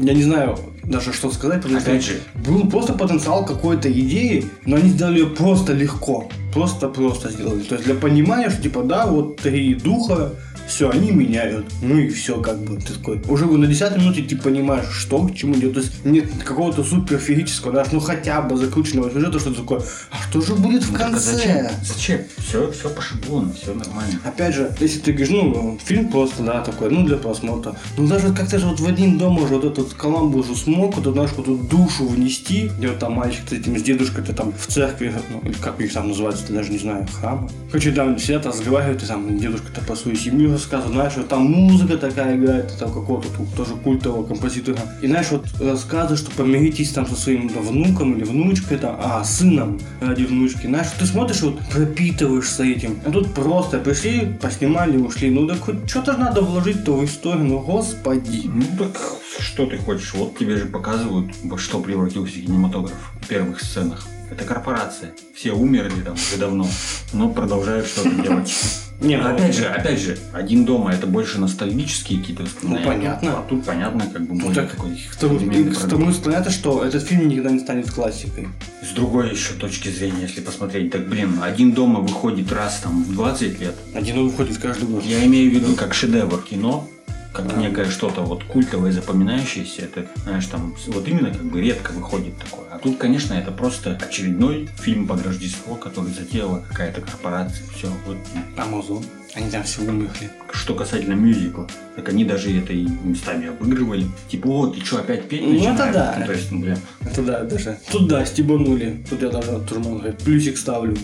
Я 0.00 0.14
не 0.14 0.22
знаю 0.22 0.58
даже 0.88 1.12
что 1.12 1.30
сказать, 1.30 1.62
потому 1.62 1.78
Опять 1.78 2.02
что 2.02 2.14
же, 2.14 2.20
был 2.46 2.68
просто 2.68 2.94
потенциал 2.94 3.44
какой-то 3.44 3.90
идеи, 3.92 4.46
но 4.64 4.76
они 4.76 4.88
сделали 4.88 5.20
ее 5.20 5.26
просто 5.26 5.72
легко. 5.72 6.28
Просто-просто 6.52 7.30
сделали. 7.30 7.62
То 7.62 7.74
есть 7.74 7.84
для 7.84 7.94
понимания, 7.94 8.48
что 8.50 8.62
типа, 8.62 8.82
да, 8.82 9.06
вот 9.06 9.36
три 9.36 9.74
духа, 9.74 10.32
все, 10.68 10.90
они 10.90 11.10
меняют. 11.10 11.66
Ну 11.82 11.98
и 11.98 12.08
все, 12.08 12.40
как 12.40 12.58
бы, 12.58 12.76
ты 12.76 12.92
такой. 12.92 13.20
Уже 13.28 13.46
на 13.46 13.66
10 13.66 13.96
минуте 13.96 14.22
ты 14.22 14.36
понимаешь, 14.36 14.86
что 14.90 15.26
к 15.26 15.34
чему 15.34 15.54
идет. 15.54 15.74
То 15.74 15.80
есть 15.80 16.04
нет 16.04 16.26
какого-то 16.44 16.84
суперфигического, 16.84 17.72
даже, 17.72 17.90
ну 17.92 18.00
хотя 18.00 18.42
бы 18.42 18.56
закрученного 18.56 19.10
сюжета, 19.10 19.38
что 19.38 19.50
ты 19.50 19.56
такое, 19.56 19.82
а 20.10 20.16
что 20.28 20.40
же 20.40 20.54
будет 20.54 20.82
в 20.82 20.92
ну 20.92 20.96
а 20.96 21.00
конце? 21.00 21.32
зачем? 21.32 21.66
Зачем? 21.82 22.20
Все, 22.36 22.70
все 22.72 22.90
по 22.90 23.00
шаблону, 23.00 23.52
все 23.52 23.74
нормально. 23.74 24.20
Опять 24.24 24.54
же, 24.54 24.74
если 24.80 25.00
ты 25.00 25.12
говоришь, 25.12 25.30
ну, 25.30 25.78
фильм 25.84 26.08
просто, 26.08 26.42
да, 26.42 26.60
такой, 26.60 26.90
ну, 26.90 27.04
для 27.04 27.16
просмотра. 27.16 27.74
Ну, 27.96 28.06
даже 28.06 28.32
как-то 28.32 28.58
же 28.58 28.66
вот 28.66 28.80
в 28.80 28.86
один 28.86 29.18
дом 29.18 29.38
уже 29.38 29.54
вот 29.54 29.64
этот 29.64 29.94
Коламбус 29.94 30.46
же 30.46 30.56
смог, 30.56 30.96
вот, 30.96 31.02
эту, 31.02 31.12
знаешь, 31.12 31.30
вот 31.36 31.46
эту 31.46 31.56
душу 31.56 32.06
внести, 32.06 32.70
где 32.78 32.88
вот 32.88 32.98
там 32.98 33.14
мальчик 33.14 33.48
с 33.48 33.52
этим, 33.52 33.78
с 33.78 33.82
дедушкой-то 33.82 34.34
там 34.34 34.52
в 34.52 34.66
церкви, 34.66 35.14
ну, 35.30 35.40
или 35.48 35.54
как 35.54 35.80
их 35.80 35.92
там 35.92 36.08
называется, 36.08 36.44
я 36.48 36.56
даже 36.56 36.70
не 36.70 36.78
знаю, 36.78 37.06
храмы. 37.20 37.48
Короче, 37.70 37.92
там 37.92 38.18
сидят, 38.18 38.46
разговаривают, 38.46 39.02
и 39.02 39.06
там 39.06 39.38
дедушка-то 39.38 39.80
про 39.80 39.96
свою 39.96 40.16
семью 40.16 40.57
рассказывает, 40.58 40.94
знаешь, 40.94 41.12
вот 41.16 41.28
там 41.28 41.44
музыка 41.44 41.96
такая 41.96 42.36
играет, 42.36 42.76
там 42.78 42.92
какого-то 42.92 43.28
тоже 43.56 43.74
культового 43.76 44.26
композитора. 44.26 44.78
И 45.00 45.06
знаешь, 45.06 45.28
вот 45.30 45.46
рассказы, 45.60 46.16
что 46.16 46.30
помиритесь 46.32 46.90
там 46.90 47.06
со 47.06 47.14
своим 47.14 47.48
да, 47.48 47.60
внуком 47.60 48.14
или 48.14 48.24
внучкой, 48.24 48.78
там, 48.78 48.98
а, 49.02 49.24
сыном 49.24 49.80
ради 50.00 50.24
внучки. 50.24 50.66
Знаешь, 50.66 50.88
ты 50.98 51.06
смотришь, 51.06 51.42
вот 51.42 51.58
пропитываешься 51.72 52.64
этим. 52.64 52.98
А 53.06 53.10
тут 53.10 53.32
просто 53.32 53.78
пришли, 53.78 54.36
поснимали, 54.40 54.96
ушли. 54.96 55.30
Ну 55.30 55.46
так 55.46 55.60
хоть 55.60 55.88
что-то 55.88 56.16
надо 56.16 56.42
вложить-то 56.42 56.94
в 56.94 57.04
историю, 57.04 57.44
ну 57.44 57.60
господи. 57.60 58.42
Ну 58.46 58.64
так 58.78 58.96
что 59.40 59.66
ты 59.66 59.78
хочешь? 59.78 60.14
Вот 60.14 60.36
тебе 60.38 60.56
же 60.56 60.66
показывают, 60.66 61.32
во 61.44 61.58
что 61.58 61.80
превратился 61.80 62.40
кинематограф 62.40 63.12
в 63.20 63.26
первых 63.26 63.60
сценах. 63.60 64.06
Это 64.30 64.44
корпорация. 64.44 65.14
Все 65.34 65.52
умерли 65.52 66.02
там 66.02 66.14
уже 66.14 66.36
давно, 66.38 66.68
но 67.12 67.30
продолжают 67.30 67.86
что-то 67.86 68.10
делать. 68.10 68.54
Не, 69.00 69.16
ну, 69.16 69.32
Опять 69.32 69.54
же, 69.54 69.66
опять 69.66 70.00
же, 70.00 70.18
один 70.32 70.64
дома 70.64 70.92
это 70.92 71.06
больше 71.06 71.38
ностальгические 71.38 72.18
какие-то 72.18 72.42
воспоминания. 72.42 72.84
Ну, 72.84 72.92
понятно. 72.92 73.38
А 73.38 73.42
тут 73.48 73.64
понятно, 73.64 74.04
как 74.12 74.22
бы 74.22 74.34
Ну 74.34 74.52
так, 74.52 74.72
такой 74.72 74.96
к 74.96 75.16
тому, 75.16 75.38
к 75.38 75.88
тому 75.88 76.12
понятно, 76.12 76.50
что 76.50 76.84
этот 76.84 77.04
фильм 77.04 77.28
никогда 77.28 77.50
не 77.50 77.60
станет 77.60 77.90
классикой. 77.92 78.48
С 78.82 78.92
другой 78.94 79.30
еще 79.30 79.54
точки 79.54 79.88
зрения, 79.88 80.22
если 80.22 80.40
посмотреть, 80.40 80.90
так 80.90 81.08
блин, 81.08 81.38
один 81.40 81.72
дома 81.72 82.00
выходит 82.00 82.50
раз 82.50 82.80
там 82.82 83.04
в 83.04 83.12
20 83.14 83.60
лет. 83.60 83.74
Один 83.94 84.24
выходит 84.24 84.58
каждый 84.58 84.88
год. 84.88 85.04
Я 85.04 85.24
имею 85.26 85.48
в 85.52 85.54
виду 85.54 85.76
как 85.76 85.94
шедевр 85.94 86.42
кино, 86.42 86.88
как 87.32 87.56
некое 87.56 87.86
что-то 87.90 88.22
вот 88.22 88.44
культовое, 88.44 88.92
запоминающееся. 88.92 89.82
Это, 89.82 90.06
знаешь, 90.24 90.46
там 90.46 90.74
вот 90.86 91.06
именно 91.06 91.30
как 91.30 91.44
бы 91.44 91.60
редко 91.60 91.92
выходит 91.92 92.36
такое. 92.38 92.66
А 92.70 92.78
тут, 92.78 92.98
конечно, 92.98 93.34
это 93.34 93.50
просто 93.50 93.98
очередной 94.00 94.68
фильм 94.80 95.06
под 95.06 95.24
Рождество, 95.24 95.74
который 95.74 96.12
затеяла 96.12 96.64
какая-то 96.68 97.00
корпорация. 97.00 97.66
Все, 97.74 97.88
вот. 98.06 98.16
Амазон. 98.56 99.04
Они 99.34 99.50
там 99.50 99.62
все 99.62 99.82
умерли. 99.82 100.30
Что 100.52 100.74
касательно 100.74 101.14
мюзикла, 101.14 101.68
так 101.96 102.08
они 102.08 102.24
даже 102.24 102.56
это 102.56 102.72
и 102.72 102.86
местами 103.04 103.48
обыгрывали. 103.48 104.06
Типа, 104.28 104.48
вот, 104.48 104.74
ты 104.74 104.84
что, 104.84 104.98
опять 104.98 105.28
петь 105.28 105.42
Ну, 105.42 105.54
это 105.54 105.68
начинаешь? 105.68 105.94
да. 105.94 106.16
Ну, 106.18 106.26
то 106.26 106.32
есть, 106.32 106.52
ну, 106.52 106.60
блин, 106.60 106.78
Это 107.00 107.22
да, 107.22 107.44
даже. 107.44 107.78
Тут 107.92 108.08
да, 108.08 108.24
стебанули. 108.24 108.96
Тут 109.08 109.22
я 109.22 109.28
даже 109.28 109.60
тоже 109.60 109.80
могу 109.80 109.98
сказать, 109.98 110.18
плюсик 110.18 110.56
ставлю. 110.56 110.96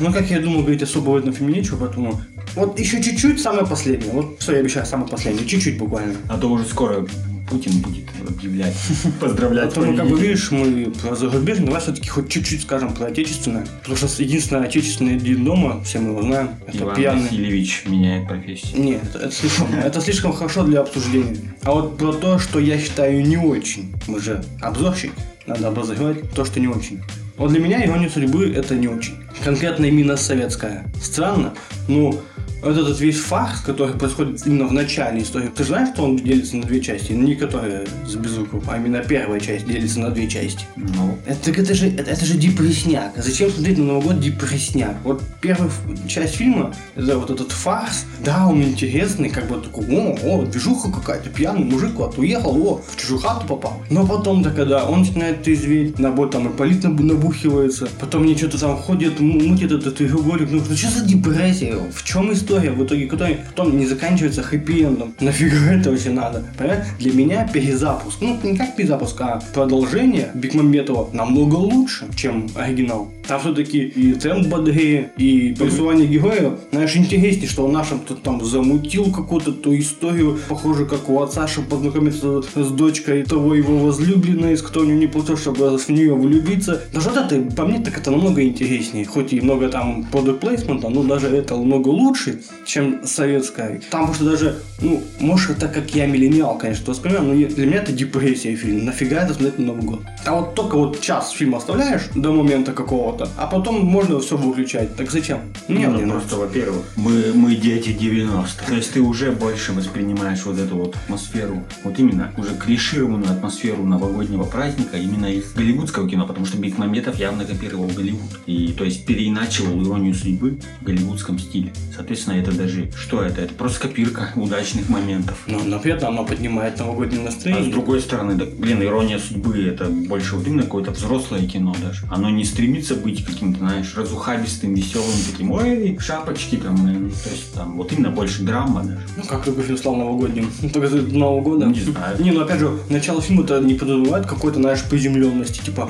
Ну, 0.00 0.12
как 0.12 0.30
я 0.30 0.40
думал, 0.40 0.60
говорить 0.62 0.82
особо 0.82 1.10
в 1.10 1.16
этом 1.16 1.32
фильме 1.32 1.54
нечего, 1.54 1.78
поэтому... 1.78 2.20
Вот 2.54 2.78
еще 2.78 3.02
чуть-чуть, 3.02 3.40
самое 3.40 3.66
последнее. 3.66 4.12
Вот 4.12 4.36
все, 4.38 4.52
я 4.52 4.58
обещаю, 4.58 4.86
самое 4.86 5.08
последнее. 5.08 5.46
Чуть-чуть 5.46 5.78
буквально. 5.78 6.14
А 6.28 6.36
то 6.36 6.48
уже 6.48 6.64
скоро 6.64 7.06
Путин 7.48 7.80
будет 7.80 8.04
объявлять, 8.26 8.74
поздравлять 9.20 9.74
Поэтому, 9.74 9.96
как 9.96 10.08
бы, 10.08 10.18
видишь, 10.18 10.50
мы 10.50 10.90
про 11.02 11.14
зарубежное, 11.14 11.66
давай 11.66 11.80
все-таки 11.82 12.08
хоть 12.08 12.30
чуть-чуть 12.30 12.62
скажем 12.62 12.94
про 12.94 13.06
отечественное. 13.06 13.66
Потому 13.82 13.96
что 13.96 14.22
единственное 14.22 14.64
отечественное 14.64 15.16
один 15.16 15.44
дома, 15.44 15.82
все 15.84 15.98
мы 15.98 16.10
его 16.10 16.22
знаем, 16.22 16.50
это 16.66 16.78
Иван 16.78 16.96
пьяный. 16.96 17.22
Васильевич 17.22 17.82
меняет 17.86 18.28
профессию. 18.28 18.82
Нет, 18.82 19.02
это 19.14 19.30
слишком, 19.30 19.74
это 19.84 20.00
слишком 20.00 20.32
хорошо 20.32 20.64
для 20.64 20.80
обсуждения. 20.80 21.36
А 21.62 21.72
вот 21.72 21.98
про 21.98 22.12
то, 22.12 22.38
что 22.38 22.58
я 22.58 22.78
считаю 22.78 23.22
не 23.26 23.36
очень, 23.36 23.92
мы 24.06 24.20
же 24.20 24.42
обзорщик, 24.60 25.12
надо 25.46 25.68
обозревать 25.68 26.30
то, 26.32 26.44
что 26.44 26.60
не 26.60 26.68
очень. 26.68 27.02
Вот 27.36 27.50
для 27.50 27.60
меня 27.60 27.84
ирония 27.84 28.08
судьбы 28.08 28.52
это 28.54 28.74
не 28.74 28.88
очень. 28.88 29.14
Конкретно 29.42 29.86
именно 29.86 30.16
советская. 30.16 30.86
Странно, 31.02 31.54
но 31.88 32.14
вот 32.62 32.76
этот 32.76 33.00
весь 33.00 33.18
фарс, 33.18 33.60
который 33.60 33.94
происходит 33.94 34.46
именно 34.46 34.66
в 34.66 34.72
начале 34.72 35.22
истории, 35.22 35.48
ты 35.54 35.64
знаешь, 35.64 35.88
что 35.94 36.04
он 36.04 36.16
делится 36.16 36.56
на 36.56 36.62
две 36.62 36.80
части? 36.80 37.12
Не 37.12 37.34
которая 37.34 37.86
с 38.06 38.14
Безруковым, 38.14 38.64
а 38.68 38.76
именно 38.76 39.00
первая 39.00 39.40
часть 39.40 39.66
делится 39.66 40.00
на 40.00 40.10
две 40.10 40.28
части. 40.28 40.64
Ну, 40.76 41.18
Это, 41.26 41.44
так 41.46 41.58
это 41.58 41.74
же, 41.74 41.88
это, 41.88 42.10
это 42.10 42.24
же 42.24 42.34
депрессняк. 42.34 43.12
Зачем 43.16 43.50
смотреть 43.50 43.78
на 43.78 43.84
Новый 43.84 44.02
год 44.14 44.20
депрессняк? 44.20 44.96
Вот 45.02 45.22
первая 45.40 45.70
часть 46.06 46.36
фильма, 46.36 46.72
это 46.94 47.18
вот 47.18 47.30
этот 47.30 47.50
фарс, 47.50 48.04
да, 48.24 48.46
он 48.46 48.62
интересный, 48.62 49.28
как 49.28 49.48
бы 49.48 49.60
такой, 49.60 49.84
о, 49.88 50.16
о, 50.22 50.42
движуха 50.44 50.92
какая-то, 50.92 51.30
пьяный 51.30 51.64
мужик 51.64 51.94
куда-то 51.94 52.20
уехал, 52.20 52.56
о, 52.56 52.82
в 52.86 52.96
чужую 52.96 53.20
хату 53.20 53.46
попал. 53.46 53.82
Но 53.90 54.06
потом-то, 54.06 54.50
когда 54.50 54.84
он 54.84 55.00
начинает 55.00 55.42
трезветь, 55.42 55.98
на 55.98 56.10
бот 56.12 56.30
там 56.30 56.48
и 56.48 56.56
полит 56.56 56.84
наб- 56.84 57.00
набухивается, 57.02 57.88
потом 58.00 58.22
мне 58.22 58.36
что-то 58.36 58.60
там 58.60 58.76
ходит, 58.76 59.18
мутит 59.20 59.72
этот 59.72 59.96
треугольник, 59.96 60.48
ну, 60.50 60.62
ну 60.68 60.76
что 60.76 60.90
за 60.90 61.04
депрессия? 61.04 61.76
В 61.92 62.04
чем 62.04 62.32
история, 62.32 62.51
в 62.60 62.84
итоге, 62.84 63.06
которая 63.06 63.38
потом 63.48 63.78
не 63.78 63.86
заканчивается 63.86 64.42
хэппи-эндом? 64.42 65.12
Нафига 65.20 65.72
это 65.72 65.90
вообще 65.90 66.10
надо? 66.10 66.44
Понимаешь? 66.58 66.86
Для 66.98 67.12
меня 67.12 67.48
перезапуск, 67.52 68.20
ну, 68.20 68.38
не 68.42 68.56
как 68.56 68.76
перезапуск, 68.76 69.20
а 69.20 69.42
продолжение 69.54 70.30
Бекмамбетова 70.34 71.10
намного 71.12 71.56
лучше, 71.56 72.06
чем 72.16 72.48
оригинал. 72.54 73.10
Там 73.26 73.40
все-таки 73.40 73.78
и 73.78 74.14
темп 74.14 74.48
бодрее, 74.48 75.12
и 75.16 75.54
пересувание 75.54 76.06
героев, 76.06 76.54
знаешь, 76.72 76.96
интереснее, 76.96 77.48
что 77.48 77.64
он 77.64 77.72
нашим 77.72 78.00
тут 78.00 78.22
там 78.22 78.44
замутил 78.44 79.12
какую-то 79.12 79.52
ту 79.52 79.76
историю, 79.78 80.38
похоже, 80.48 80.86
как 80.86 81.08
у 81.08 81.20
отца, 81.20 81.46
чтобы 81.46 81.68
познакомиться 81.68 82.42
с 82.42 82.70
дочкой 82.70 83.22
того 83.22 83.54
его 83.54 83.78
возлюбленной, 83.78 84.56
с 84.56 84.62
которой 84.62 84.84
у 84.84 84.88
него 84.88 85.00
не 85.00 85.06
получилось, 85.06 85.40
чтобы 85.40 85.78
в 85.78 85.88
нее 85.88 86.14
влюбиться. 86.14 86.82
Даже 86.92 87.10
вот 87.10 87.18
это, 87.18 87.54
по 87.54 87.64
мне, 87.64 87.80
так 87.80 87.98
это 87.98 88.10
намного 88.10 88.42
интереснее. 88.42 89.04
Хоть 89.04 89.32
и 89.32 89.40
много 89.40 89.68
там 89.68 90.06
product 90.12 90.40
placement, 90.40 90.88
но 90.88 91.02
даже 91.02 91.28
это 91.28 91.56
намного 91.56 91.88
лучше, 91.88 92.41
чем 92.64 93.06
советская. 93.06 93.80
Там 93.90 94.02
потому 94.06 94.14
что 94.14 94.24
даже, 94.24 94.62
ну, 94.80 95.02
может, 95.20 95.50
это 95.58 95.68
как 95.68 95.94
я 95.94 96.06
миллениал, 96.06 96.58
конечно, 96.58 96.84
воспринимаю, 96.90 97.26
но 97.26 97.34
я- 97.34 97.48
для 97.48 97.66
меня 97.66 97.78
это 97.78 97.92
депрессия 97.92 98.54
фильм. 98.56 98.84
Нафига 98.84 99.22
это 99.22 99.34
смотреть 99.34 99.58
на 99.58 99.66
Новый 99.66 99.82
год? 99.82 100.00
А 100.24 100.34
вот 100.36 100.54
только 100.54 100.76
вот 100.76 101.00
час 101.00 101.30
фильм 101.30 101.54
оставляешь 101.54 102.02
до 102.14 102.32
момента 102.32 102.72
какого-то, 102.72 103.28
а 103.36 103.46
потом 103.46 103.84
можно 103.84 104.18
все 104.20 104.36
выключать. 104.36 104.94
Так 104.96 105.10
зачем? 105.10 105.40
Нет, 105.68 105.90
ну, 105.90 106.00
надо. 106.00 106.10
просто, 106.12 106.36
во-первых, 106.36 106.82
мы, 106.96 107.32
мы 107.34 107.54
дети 107.56 107.90
90-х. 107.90 108.66
То 108.66 108.74
есть 108.74 108.92
ты 108.92 109.00
уже 109.00 109.30
больше 109.32 109.72
воспринимаешь 109.72 110.44
вот 110.44 110.58
эту 110.58 110.76
вот 110.76 110.96
атмосферу, 110.96 111.62
вот 111.84 111.98
именно 111.98 112.32
уже 112.36 112.50
клишированную 112.54 113.30
атмосферу 113.32 113.84
новогоднего 113.84 114.44
праздника 114.44 114.96
именно 114.96 115.26
из 115.26 115.52
голливудского 115.52 116.08
кино, 116.08 116.26
потому 116.26 116.46
что 116.46 116.58
Бекмамбетов 116.58 117.18
явно 117.18 117.44
копировал 117.44 117.86
Голливуд. 117.86 118.40
И 118.46 118.72
то 118.76 118.84
есть 118.84 119.04
переиначивал 119.06 119.82
иронию 119.82 120.14
судьбы 120.14 120.58
в 120.80 120.84
голливудском 120.84 121.38
стиле. 121.38 121.72
Соответственно, 121.94 122.31
это 122.40 122.52
даже, 122.52 122.90
что 122.96 123.22
это? 123.22 123.40
Это 123.42 123.54
просто 123.54 123.80
копирка 123.80 124.30
удачных 124.36 124.88
моментов. 124.88 125.38
Но, 125.46 125.60
но 125.64 125.78
при 125.78 125.92
этом 125.92 126.08
оно 126.10 126.24
поднимает 126.24 126.78
новогоднее 126.78 127.26
А 127.26 127.30
с 127.30 127.34
настроение. 127.34 127.70
другой 127.70 128.00
стороны, 128.00 128.34
да, 128.34 128.44
блин, 128.44 128.82
ирония 128.82 129.18
судьбы 129.18 129.62
это 129.64 129.86
больше 129.86 130.36
вот 130.36 130.46
именно 130.46 130.62
какое-то 130.62 130.90
взрослое 130.90 131.46
кино 131.46 131.74
даже. 131.82 132.02
Оно 132.10 132.30
не 132.30 132.44
стремится 132.44 132.94
быть 132.94 133.24
каким-то, 133.24 133.58
знаешь, 133.60 133.94
разухабистым, 133.96 134.74
веселым, 134.74 135.16
таким, 135.30 135.50
ой, 135.52 135.96
шапочки 136.00 136.56
там, 136.56 136.76
блин. 136.84 137.10
то 137.10 137.30
есть 137.30 137.52
там 137.54 137.76
вот 137.76 137.92
именно 137.92 138.10
больше 138.10 138.42
драма 138.42 138.82
даже. 138.82 139.00
Ну, 139.16 139.22
как 139.24 139.44
только 139.44 139.62
фильм 139.62 139.76
стал 139.78 139.96
новогодним. 139.96 140.50
Только 140.72 140.88
из 140.96 141.12
Нового 141.12 141.40
года. 141.42 141.66
Не 141.66 141.80
знаю. 141.80 142.22
Не, 142.22 142.30
ну 142.32 142.40
опять 142.42 142.58
же, 142.60 142.70
начало 142.88 143.20
фильма-то 143.20 143.60
не 143.60 143.74
подразумевает 143.74 144.26
какой-то, 144.26 144.58
знаешь, 144.58 144.82
приземленности. 144.88 145.60
Типа, 145.64 145.88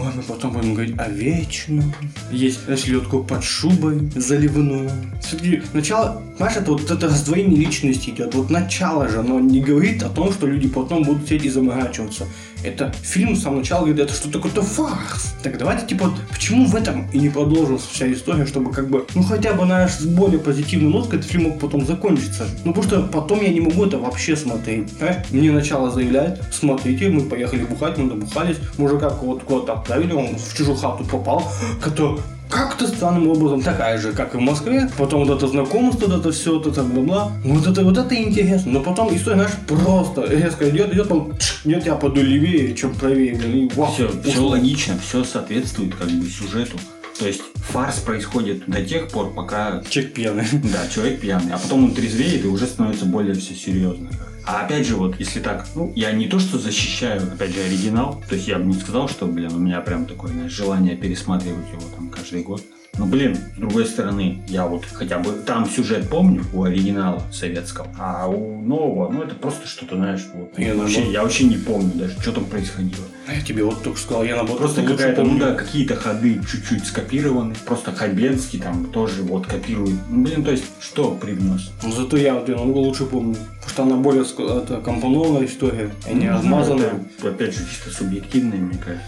ой, 0.00 0.08
мы 0.14 0.22
потом 0.22 0.52
будем 0.52 0.74
говорить 0.74 0.94
о 0.98 1.08
вечном. 1.08 1.92
Есть 2.30 2.60
селедку 2.78 3.22
под 3.24 3.44
шубой 3.44 4.10
заливную. 4.14 4.90
Все-таки 5.20 5.62
начало, 5.74 6.22
знаешь, 6.36 6.56
это 6.56 6.72
вот 6.72 6.90
это 6.90 7.06
раздвоение 7.06 7.56
личности 7.56 8.10
идет. 8.10 8.34
Вот 8.34 8.50
начало 8.50 9.08
же, 9.08 9.20
оно 9.20 9.40
не 9.40 9.60
говорит 9.60 10.02
о 10.02 10.08
том, 10.08 10.32
что 10.32 10.46
люди 10.46 10.68
потом 10.68 11.02
будут 11.02 11.24
сидеть 11.24 11.46
и 11.46 11.50
заморачиваться. 11.50 12.26
Это 12.64 12.92
фильм 13.02 13.34
с 13.34 13.42
самого 13.42 13.60
начала 13.60 13.80
говорит, 13.80 14.00
это 14.00 14.14
что 14.14 14.30
такое-то 14.30 14.62
фарс. 14.62 15.34
Так 15.42 15.58
давайте, 15.58 15.86
типа, 15.86 16.12
почему 16.30 16.66
в 16.66 16.76
этом 16.76 17.10
и 17.10 17.18
не 17.18 17.28
продолжилась 17.28 17.82
вся 17.82 18.10
история, 18.12 18.46
чтобы 18.46 18.72
как 18.72 18.88
бы, 18.88 19.04
ну 19.14 19.22
хотя 19.22 19.52
бы, 19.52 19.64
знаешь, 19.64 19.92
с 19.92 20.04
более 20.04 20.38
позитивной 20.38 20.90
ноткой 20.90 21.18
этот 21.18 21.30
фильм 21.30 21.44
мог 21.44 21.58
потом 21.58 21.84
закончиться. 21.84 22.46
Ну 22.64 22.72
потому 22.72 22.84
что 22.84 23.02
потом 23.08 23.42
я 23.42 23.48
не 23.48 23.60
могу 23.60 23.84
это 23.84 23.98
вообще 23.98 24.36
смотреть. 24.36 24.96
Понимаешь? 24.96 25.24
Мне 25.30 25.50
начало 25.50 25.90
заявляет, 25.90 26.42
смотрите, 26.52 27.08
мы 27.08 27.22
поехали 27.22 27.64
бухать, 27.64 27.98
мы 27.98 28.04
набухались, 28.04 28.58
мужика 28.78 29.08
вот 29.08 29.42
куда-то 29.42 29.74
отправили, 29.74 30.12
он 30.12 30.36
в 30.36 30.56
чужую 30.56 30.76
хату 30.76 31.04
попал, 31.04 31.50
который 31.80 32.20
как-то 32.52 32.86
странным 32.86 33.28
образом 33.28 33.62
такая 33.62 33.98
же, 33.98 34.12
как 34.12 34.34
и 34.34 34.38
в 34.38 34.40
Москве. 34.40 34.90
Потом 34.98 35.24
вот 35.24 35.36
это 35.36 35.48
знакомство, 35.48 36.06
вот 36.06 36.20
это 36.20 36.32
все, 36.32 36.58
вот 36.58 36.66
это 36.66 36.82
бла-бла. 36.82 37.32
Ну, 37.44 37.54
Вот 37.54 37.66
это, 37.66 37.82
вот 37.82 37.96
это 37.96 38.14
интересно. 38.14 38.72
Но 38.72 38.80
потом 38.80 39.14
история, 39.14 39.36
знаешь, 39.36 39.52
просто 39.66 40.26
резко 40.26 40.68
идет, 40.68 40.92
идет, 40.92 41.10
он 41.10 41.36
тш, 41.36 41.64
нет, 41.64 41.86
я 41.86 41.94
пойду 41.94 42.20
левее, 42.20 42.74
чем 42.74 42.94
правее. 42.94 43.32
и 43.34 43.70
вау, 43.74 43.90
Все, 43.92 44.08
все 44.22 44.40
логично, 44.40 44.94
все 44.98 45.24
соответствует 45.24 45.94
как 45.94 46.08
бы 46.08 46.26
сюжету. 46.28 46.76
То 47.22 47.28
есть 47.28 47.42
фарс 47.54 48.00
происходит 48.00 48.64
до 48.66 48.84
тех 48.84 49.08
пор, 49.08 49.32
пока 49.32 49.80
Чек 49.88 50.12
пьяный. 50.12 50.44
Да, 50.64 50.88
человек 50.88 51.20
пьяный, 51.20 51.52
а 51.52 51.58
потом 51.58 51.84
он 51.84 51.94
трезвеет 51.94 52.44
и 52.44 52.48
уже 52.48 52.66
становится 52.66 53.04
более 53.04 53.34
все 53.34 53.54
серьезно. 53.54 54.10
А 54.44 54.62
опять 54.64 54.88
же, 54.88 54.96
вот, 54.96 55.20
если 55.20 55.38
так, 55.38 55.68
ну, 55.76 55.92
я 55.94 56.10
не 56.10 56.26
то, 56.26 56.40
что 56.40 56.58
защищаю, 56.58 57.22
опять 57.22 57.54
же, 57.54 57.60
оригинал, 57.60 58.20
то 58.28 58.34
есть 58.34 58.48
я 58.48 58.58
бы 58.58 58.64
не 58.64 58.74
сказал, 58.74 59.08
что, 59.08 59.26
блин, 59.26 59.52
у 59.52 59.58
меня 59.60 59.80
прям 59.82 60.06
такое, 60.06 60.32
знаешь, 60.32 60.50
желание 60.50 60.96
пересматривать 60.96 61.68
его 61.68 61.82
там 61.94 62.10
каждый 62.10 62.42
год. 62.42 62.60
Но, 62.98 63.06
блин, 63.06 63.36
с 63.56 63.58
другой 63.58 63.86
стороны, 63.86 64.42
я 64.48 64.66
вот 64.66 64.84
хотя 64.92 65.18
бы 65.18 65.32
там 65.32 65.66
сюжет 65.66 66.10
помню 66.10 66.44
у 66.52 66.64
оригинала 66.64 67.22
советского, 67.32 67.86
а 67.98 68.28
у 68.28 68.60
нового, 68.60 69.10
ну, 69.10 69.22
это 69.22 69.34
просто 69.34 69.66
что-то, 69.66 69.96
знаешь, 69.96 70.26
вот, 70.34 70.52
Я 70.58 70.74
вообще, 70.74 70.96
наоборот. 70.98 71.14
я 71.14 71.22
вообще 71.22 71.44
не 71.44 71.56
помню 71.56 71.90
даже, 71.94 72.20
что 72.20 72.32
там 72.32 72.44
происходило. 72.44 73.04
А 73.26 73.32
я 73.34 73.40
тебе 73.40 73.64
вот 73.64 73.82
только 73.82 73.98
сказал, 73.98 74.24
я 74.24 74.34
наоборот 74.36 74.58
Просто 74.58 74.82
какая-то, 74.82 75.22
ну 75.24 75.38
да, 75.38 75.54
какие-то 75.54 75.96
ходы 75.96 76.38
чуть-чуть 76.46 76.84
скопированы. 76.84 77.54
Просто 77.64 77.92
Хабенский 77.92 78.58
там 78.60 78.84
тоже 78.86 79.22
вот 79.22 79.46
копирует. 79.46 79.94
Ну, 80.10 80.24
блин, 80.24 80.44
то 80.44 80.50
есть, 80.50 80.64
что 80.80 81.12
привнес? 81.14 81.70
Но 81.82 81.92
зато 81.92 82.18
я 82.18 82.34
вот 82.34 82.48
ее 82.50 82.56
намного 82.56 82.78
лучше 82.78 83.06
помню. 83.06 83.36
Потому 83.60 83.70
что 83.70 83.82
она 83.84 83.96
более 83.96 84.24
это, 84.24 84.80
компонованная 84.84 85.46
история, 85.46 85.90
а 86.06 86.12
не 86.12 86.26
Ну, 86.26 86.32
размазанная. 86.32 86.92
это, 87.18 87.28
опять 87.30 87.54
же, 87.54 87.64
чисто 87.64 87.90
субъективное, 87.90 88.58
мне 88.58 88.76
кажется. 88.76 89.06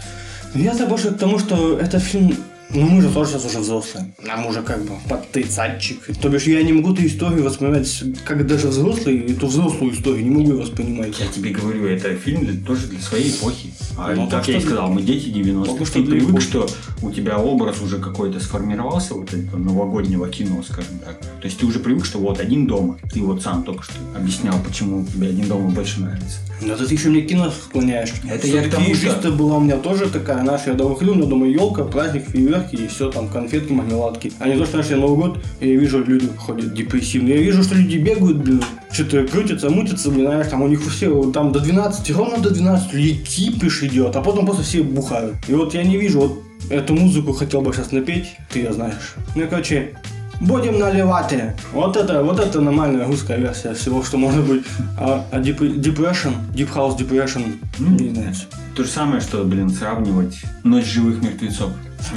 Но 0.54 0.60
Я-то 0.62 0.86
больше 0.86 1.10
к 1.10 1.18
тому, 1.18 1.38
что 1.38 1.78
этот 1.78 2.02
фильм 2.02 2.34
ну, 2.70 2.86
мы 2.86 3.02
же 3.02 3.08
тоже 3.10 3.30
сейчас 3.32 3.44
уже 3.46 3.58
взрослые. 3.60 4.12
Нам 4.24 4.46
уже 4.46 4.62
как 4.62 4.82
бы 4.82 4.92
под 5.08 5.30
тридцатчик. 5.30 5.98
То 6.20 6.28
бишь, 6.28 6.44
я 6.44 6.62
не 6.62 6.72
могу 6.72 6.92
эту 6.92 7.06
историю 7.06 7.44
воспринимать 7.44 8.02
как 8.24 8.46
даже 8.46 8.68
взрослый, 8.68 9.18
эту 9.32 9.46
взрослую 9.46 9.94
историю, 9.94 10.24
не 10.24 10.30
могу 10.30 10.50
ее 10.52 10.56
воспринимать. 10.56 11.14
Я 11.20 11.26
тебе 11.26 11.50
говорю, 11.50 11.86
это 11.86 12.14
фильм 12.16 12.44
для- 12.44 12.64
тоже 12.66 12.86
для 12.88 13.00
своей 13.00 13.30
эпохи. 13.30 13.72
А 13.96 14.12
Ну, 14.14 14.28
как 14.28 14.48
я 14.48 14.56
и 14.58 14.60
сказал, 14.60 14.90
мы 14.90 15.02
дети 15.02 15.28
90-х. 15.28 15.70
Только 15.70 15.84
что 15.86 16.02
Ты 16.02 16.10
привык, 16.10 16.30
эпохи. 16.30 16.46
что 16.46 16.66
у 17.02 17.10
тебя 17.12 17.38
образ 17.38 17.80
уже 17.80 17.98
какой-то 17.98 18.40
сформировался, 18.40 19.14
вот 19.14 19.32
этого 19.32 19.56
новогоднего 19.58 20.28
кино, 20.28 20.62
скажем 20.68 20.98
так. 21.04 21.18
То 21.20 21.44
есть 21.46 21.58
ты 21.58 21.66
уже 21.66 21.78
привык, 21.78 22.04
что 22.04 22.18
вот 22.18 22.40
один 22.40 22.66
дома. 22.66 22.98
Ты 23.12 23.20
вот 23.22 23.42
сам 23.42 23.62
только 23.62 23.84
что 23.84 23.92
объяснял, 24.16 24.56
почему 24.66 25.04
тебе 25.06 25.28
один 25.28 25.46
дома 25.46 25.70
больше 25.70 26.00
нравится. 26.00 26.38
Но 26.60 26.74
ты 26.76 26.92
еще 26.94 27.08
мне 27.10 27.20
кино 27.22 27.50
склоняешь. 27.50 28.12
Это 28.28 28.46
я 28.46 28.62
к 28.62 28.70
тому, 28.70 28.94
что- 28.94 29.30
была 29.32 29.58
у 29.58 29.60
меня 29.60 29.76
тоже 29.76 30.08
такая, 30.08 30.42
знаешь, 30.42 30.62
я 30.66 30.74
дома 30.74 30.96
ходил, 30.96 31.14
меня 31.14 31.26
дома 31.26 31.46
елка, 31.46 31.84
праздник, 31.84 32.24
фейерверки 32.54 32.76
и 32.76 32.86
все 32.86 33.10
там, 33.10 33.28
конфетки, 33.28 33.72
мармеладки. 33.72 34.32
А 34.38 34.48
не 34.48 34.56
то, 34.56 34.64
что, 34.64 34.72
знаешь, 34.72 34.86
я 34.90 34.96
Новый 34.96 35.16
год, 35.16 35.44
и 35.60 35.68
я 35.68 35.76
вижу, 35.76 36.04
люди 36.04 36.28
ходят 36.38 36.74
депрессивные. 36.74 37.36
Я 37.36 37.42
вижу, 37.42 37.62
что 37.62 37.74
люди 37.74 37.96
бегают, 37.96 38.38
блин, 38.38 38.62
что-то 38.92 39.26
крутятся, 39.26 39.70
мутятся, 39.70 40.10
блин, 40.10 40.26
знаешь, 40.26 40.48
там 40.48 40.62
у 40.62 40.68
них 40.68 40.80
все 40.82 41.30
там 41.32 41.52
до 41.52 41.60
12, 41.60 42.10
ровно 42.12 42.38
до 42.38 42.50
12 42.50 42.92
людей 42.92 43.22
кипиш 43.22 43.82
идет, 43.82 44.16
а 44.16 44.22
потом 44.22 44.46
просто 44.46 44.62
все 44.62 44.82
бухают. 44.82 45.36
И 45.48 45.54
вот 45.54 45.74
я 45.74 45.82
не 45.82 45.96
вижу, 45.96 46.20
вот 46.20 46.42
эту 46.70 46.94
музыку 46.94 47.32
хотел 47.32 47.60
бы 47.60 47.72
сейчас 47.72 47.92
напеть, 47.92 48.36
ты 48.50 48.60
ее 48.60 48.72
знаешь. 48.72 49.14
Ну, 49.34 49.46
короче, 49.48 49.94
Будем 50.40 50.78
наливать. 50.78 51.32
Вот 51.72 51.96
это, 51.96 52.22
вот 52.22 52.40
это 52.40 52.60
нормальная 52.60 53.06
русская 53.06 53.38
версия 53.38 53.72
всего, 53.72 54.02
что 54.02 54.18
может 54.18 54.44
быть. 54.44 54.64
А, 54.98 55.24
а 55.30 55.38
deep, 55.38 55.58
depression, 55.58 56.34
deep 56.52 56.74
house 56.74 56.98
depression, 56.98 57.56
Ну, 57.78 57.90
не 57.90 58.10
знаю. 58.10 58.34
То 58.74 58.82
же 58.82 58.90
самое, 58.90 59.20
что, 59.20 59.44
блин, 59.44 59.70
сравнивать 59.70 60.42
«Ночь 60.64 60.86
живых 60.86 61.22
мертвецов». 61.22 61.70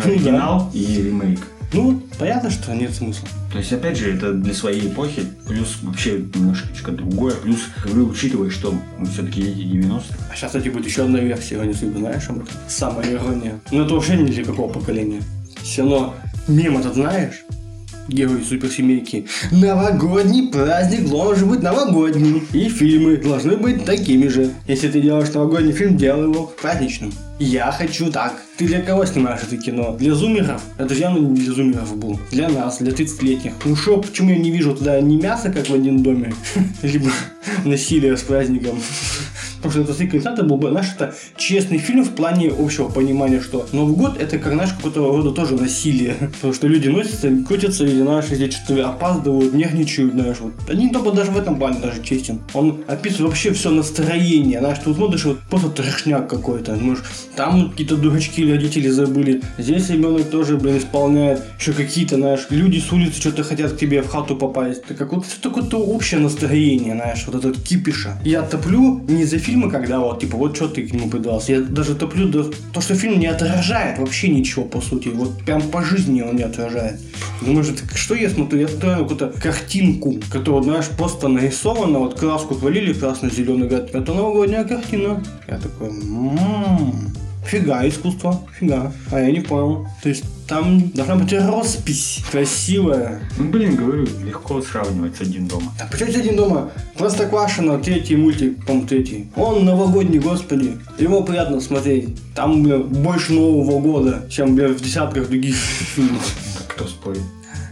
Оригинал 0.03 0.69
и 0.73 1.01
ремейк. 1.01 1.39
Ну, 1.73 2.01
понятно, 2.17 2.49
что 2.49 2.73
нет 2.73 2.93
смысла. 2.93 3.27
То 3.51 3.57
есть, 3.57 3.73
опять 3.73 3.97
же, 3.97 4.13
это 4.13 4.31
для 4.31 4.53
своей 4.53 4.87
эпохи, 4.87 5.23
плюс 5.47 5.77
вообще 5.81 6.23
немножечко 6.33 6.91
другое, 6.91 7.35
плюс, 7.35 7.59
говорю, 7.83 8.07
учитывая, 8.07 8.49
что 8.49 8.73
все-таки 9.11 9.41
дети 9.41 9.59
90-х. 9.59 10.15
А 10.31 10.35
сейчас, 10.35 10.51
кстати, 10.51 10.69
будет 10.69 10.85
еще 10.85 11.03
одна 11.03 11.19
версия, 11.19 11.61
если 11.63 11.89
ты 11.89 11.97
знаешь 11.97 12.29
об 12.29 12.37
этом. 12.37 12.47
Самая 12.69 13.11
ирония. 13.11 13.59
Но 13.71 13.83
это 13.83 13.93
вообще 13.95 14.15
не 14.15 14.31
для 14.31 14.45
какого 14.45 14.71
поколения. 14.71 15.21
Все 15.61 15.81
равно 15.81 16.15
мем 16.47 16.77
этот 16.77 16.95
знаешь? 16.95 17.43
Герои 18.07 18.41
суперсемейки. 18.41 19.27
Новогодний 19.51 20.47
праздник 20.47 21.09
должен 21.09 21.49
быть 21.49 21.61
новогодний. 21.61 22.43
И 22.53 22.69
фильмы 22.69 23.17
должны 23.17 23.57
быть 23.57 23.83
такими 23.83 24.27
же. 24.27 24.51
Если 24.67 24.87
ты 24.87 25.01
делаешь 25.01 25.33
новогодний 25.33 25.73
фильм, 25.73 25.97
делай 25.97 26.29
его 26.29 26.45
праздничным. 26.61 27.11
Я 27.39 27.71
хочу 27.71 28.11
так. 28.11 28.33
Ты 28.57 28.65
для 28.65 28.81
кого 28.81 29.05
снимаешь 29.05 29.41
это 29.43 29.57
кино? 29.57 29.95
Для 29.95 30.15
зумеров? 30.15 30.63
Это 30.79 30.95
явно 30.95 31.19
не 31.19 31.35
для 31.35 31.53
зумеров 31.53 31.95
был. 31.95 32.19
Для 32.31 32.49
нас, 32.49 32.79
для 32.79 32.91
30-летних. 32.91 33.53
Ну 33.63 33.75
что, 33.75 33.97
почему 33.97 34.31
я 34.31 34.37
не 34.37 34.49
вижу 34.49 34.73
туда 34.75 34.99
не 35.01 35.17
мясо, 35.17 35.51
как 35.51 35.69
в 35.69 35.73
один 35.73 36.01
доме, 36.01 36.33
либо 36.81 37.11
насилие 37.63 38.17
с 38.17 38.23
праздником? 38.23 38.79
Потому 39.57 39.71
что 39.71 39.81
это 39.81 39.93
«Три 39.93 40.07
концерта» 40.07 40.43
был 40.43 40.57
бы, 40.57 40.69
знаешь, 40.69 40.87
это 40.95 41.13
честный 41.37 41.77
фильм 41.77 42.03
в 42.03 42.11
плане 42.11 42.51
общего 42.57 42.89
понимания, 42.89 43.41
что 43.41 43.67
Новый 43.71 43.95
год 43.95 44.17
это, 44.19 44.37
как, 44.37 44.53
знаешь, 44.53 44.71
какого-то 44.71 45.11
рода 45.11 45.31
тоже 45.31 45.55
насилие. 45.55 46.15
Потому 46.33 46.53
что 46.53 46.67
люди 46.67 46.87
носятся, 46.87 47.29
крутятся, 47.47 47.85
и, 47.85 48.01
знаешь, 48.01 48.25
здесь 48.25 48.53
что-то 48.53 48.87
опаздывают, 48.89 49.53
нервничают, 49.53 50.13
знаешь, 50.13 50.37
вот. 50.39 50.53
Они 50.69 50.89
только 50.89 51.11
даже 51.11 51.31
в 51.31 51.37
этом 51.37 51.57
плане 51.57 51.79
даже 51.79 52.03
честен. 52.03 52.41
Он 52.53 52.83
описывает 52.87 53.29
вообще 53.29 53.51
все 53.53 53.69
настроение, 53.69 54.59
знаешь, 54.59 54.79
ты 54.79 54.89
вот 54.89 54.97
смотришь, 54.97 55.25
вот 55.25 55.39
просто 55.49 55.69
трешняк 55.69 56.29
какой-то, 56.29 56.75
думаешь, 56.75 57.03
там 57.35 57.71
какие-то 57.71 57.97
дурачки 57.97 58.49
родители 58.49 58.89
забыли, 58.89 59.41
здесь 59.57 59.89
ребенок 59.89 60.29
тоже, 60.29 60.57
блин, 60.57 60.77
исполняет, 60.77 61.41
еще 61.59 61.73
какие-то, 61.73 62.15
знаешь, 62.15 62.47
люди 62.49 62.79
с 62.79 62.91
улицы 62.91 63.19
что-то 63.19 63.43
хотят 63.43 63.73
к 63.73 63.77
тебе 63.77 64.01
в 64.01 64.07
хату 64.07 64.35
попасть. 64.35 64.83
Это 64.85 64.93
как 64.93 65.13
вот 65.13 65.25
все 65.25 65.39
такое-то 65.41 65.77
общее 65.77 66.19
настроение, 66.19 66.93
знаешь, 66.93 67.23
вот 67.27 67.35
этот 67.35 67.61
кипиша. 67.61 68.17
Я 68.23 68.41
топлю 68.41 69.01
не 69.07 69.25
за 69.25 69.39
фильмы, 69.47 69.71
когда 69.71 69.99
вот, 69.99 70.19
типа, 70.19 70.37
вот 70.37 70.55
что 70.55 70.67
ты 70.67 70.87
к 70.87 70.93
нему 70.93 71.09
придался. 71.09 71.53
Я 71.53 71.61
даже 71.61 71.95
топлю 71.95 72.27
до... 72.27 72.43
то, 72.73 72.81
что 72.81 72.95
фильм 72.95 73.19
не 73.19 73.27
отражает 73.27 73.97
вообще 73.97 74.27
ничего, 74.27 74.65
по 74.65 74.81
сути. 74.81 75.07
Вот 75.09 75.45
прям 75.45 75.61
по 75.61 75.81
жизни 75.81 76.21
он 76.21 76.35
не 76.35 76.43
отражает. 76.43 76.99
Думаешь, 77.41 77.69
это 77.69 77.97
что 77.97 78.15
я 78.15 78.29
смотрю? 78.29 78.59
Я 78.59 78.67
смотрю 78.67 78.97
какую-то 78.97 79.27
картинку, 79.41 80.15
которая, 80.29 80.63
знаешь, 80.63 80.87
просто 80.97 81.27
нарисована, 81.29 81.99
вот 81.99 82.19
краску 82.19 82.55
творили 82.55 82.93
красно-зеленый, 82.93 83.67
говорят, 83.69 83.95
это 83.95 84.13
новогодняя 84.13 84.65
картина. 84.65 85.23
Я 85.47 85.57
такой, 85.57 85.87
м-м-м. 85.87 87.26
Фига 87.47 87.87
искусство, 87.87 88.41
фига. 88.59 88.91
А 89.11 89.19
я 89.19 89.31
не 89.31 89.39
понял. 89.39 89.87
То 90.03 90.09
есть 90.09 90.25
там 90.47 90.89
должна 90.91 91.15
быть 91.15 91.33
роспись 91.33 92.23
красивая. 92.31 93.21
Ну, 93.37 93.49
блин, 93.49 93.75
говорю, 93.75 94.05
легко 94.25 94.61
сравнивать 94.61 95.15
с 95.17 95.21
«Один 95.21 95.47
дома». 95.47 95.73
А 95.79 95.87
почему 95.91 96.09
один 96.09 96.35
дома? 96.35 96.71
Простоквашино, 96.97 97.79
третий 97.79 98.15
мультик, 98.15 98.65
по-моему, 98.65 98.87
третий. 98.87 99.27
Он 99.35 99.65
новогодний, 99.65 100.19
господи. 100.19 100.77
Его 100.99 101.23
приятно 101.23 101.59
смотреть. 101.59 102.09
Там 102.35 102.63
бля, 102.63 102.77
больше 102.77 103.33
Нового 103.33 103.79
года, 103.79 104.25
чем 104.29 104.55
бля, 104.55 104.69
в 104.69 104.81
десятках 104.81 105.27
других 105.27 105.55
фильмов. 105.55 106.35
Кто 106.67 106.85
спорит? 106.85 107.21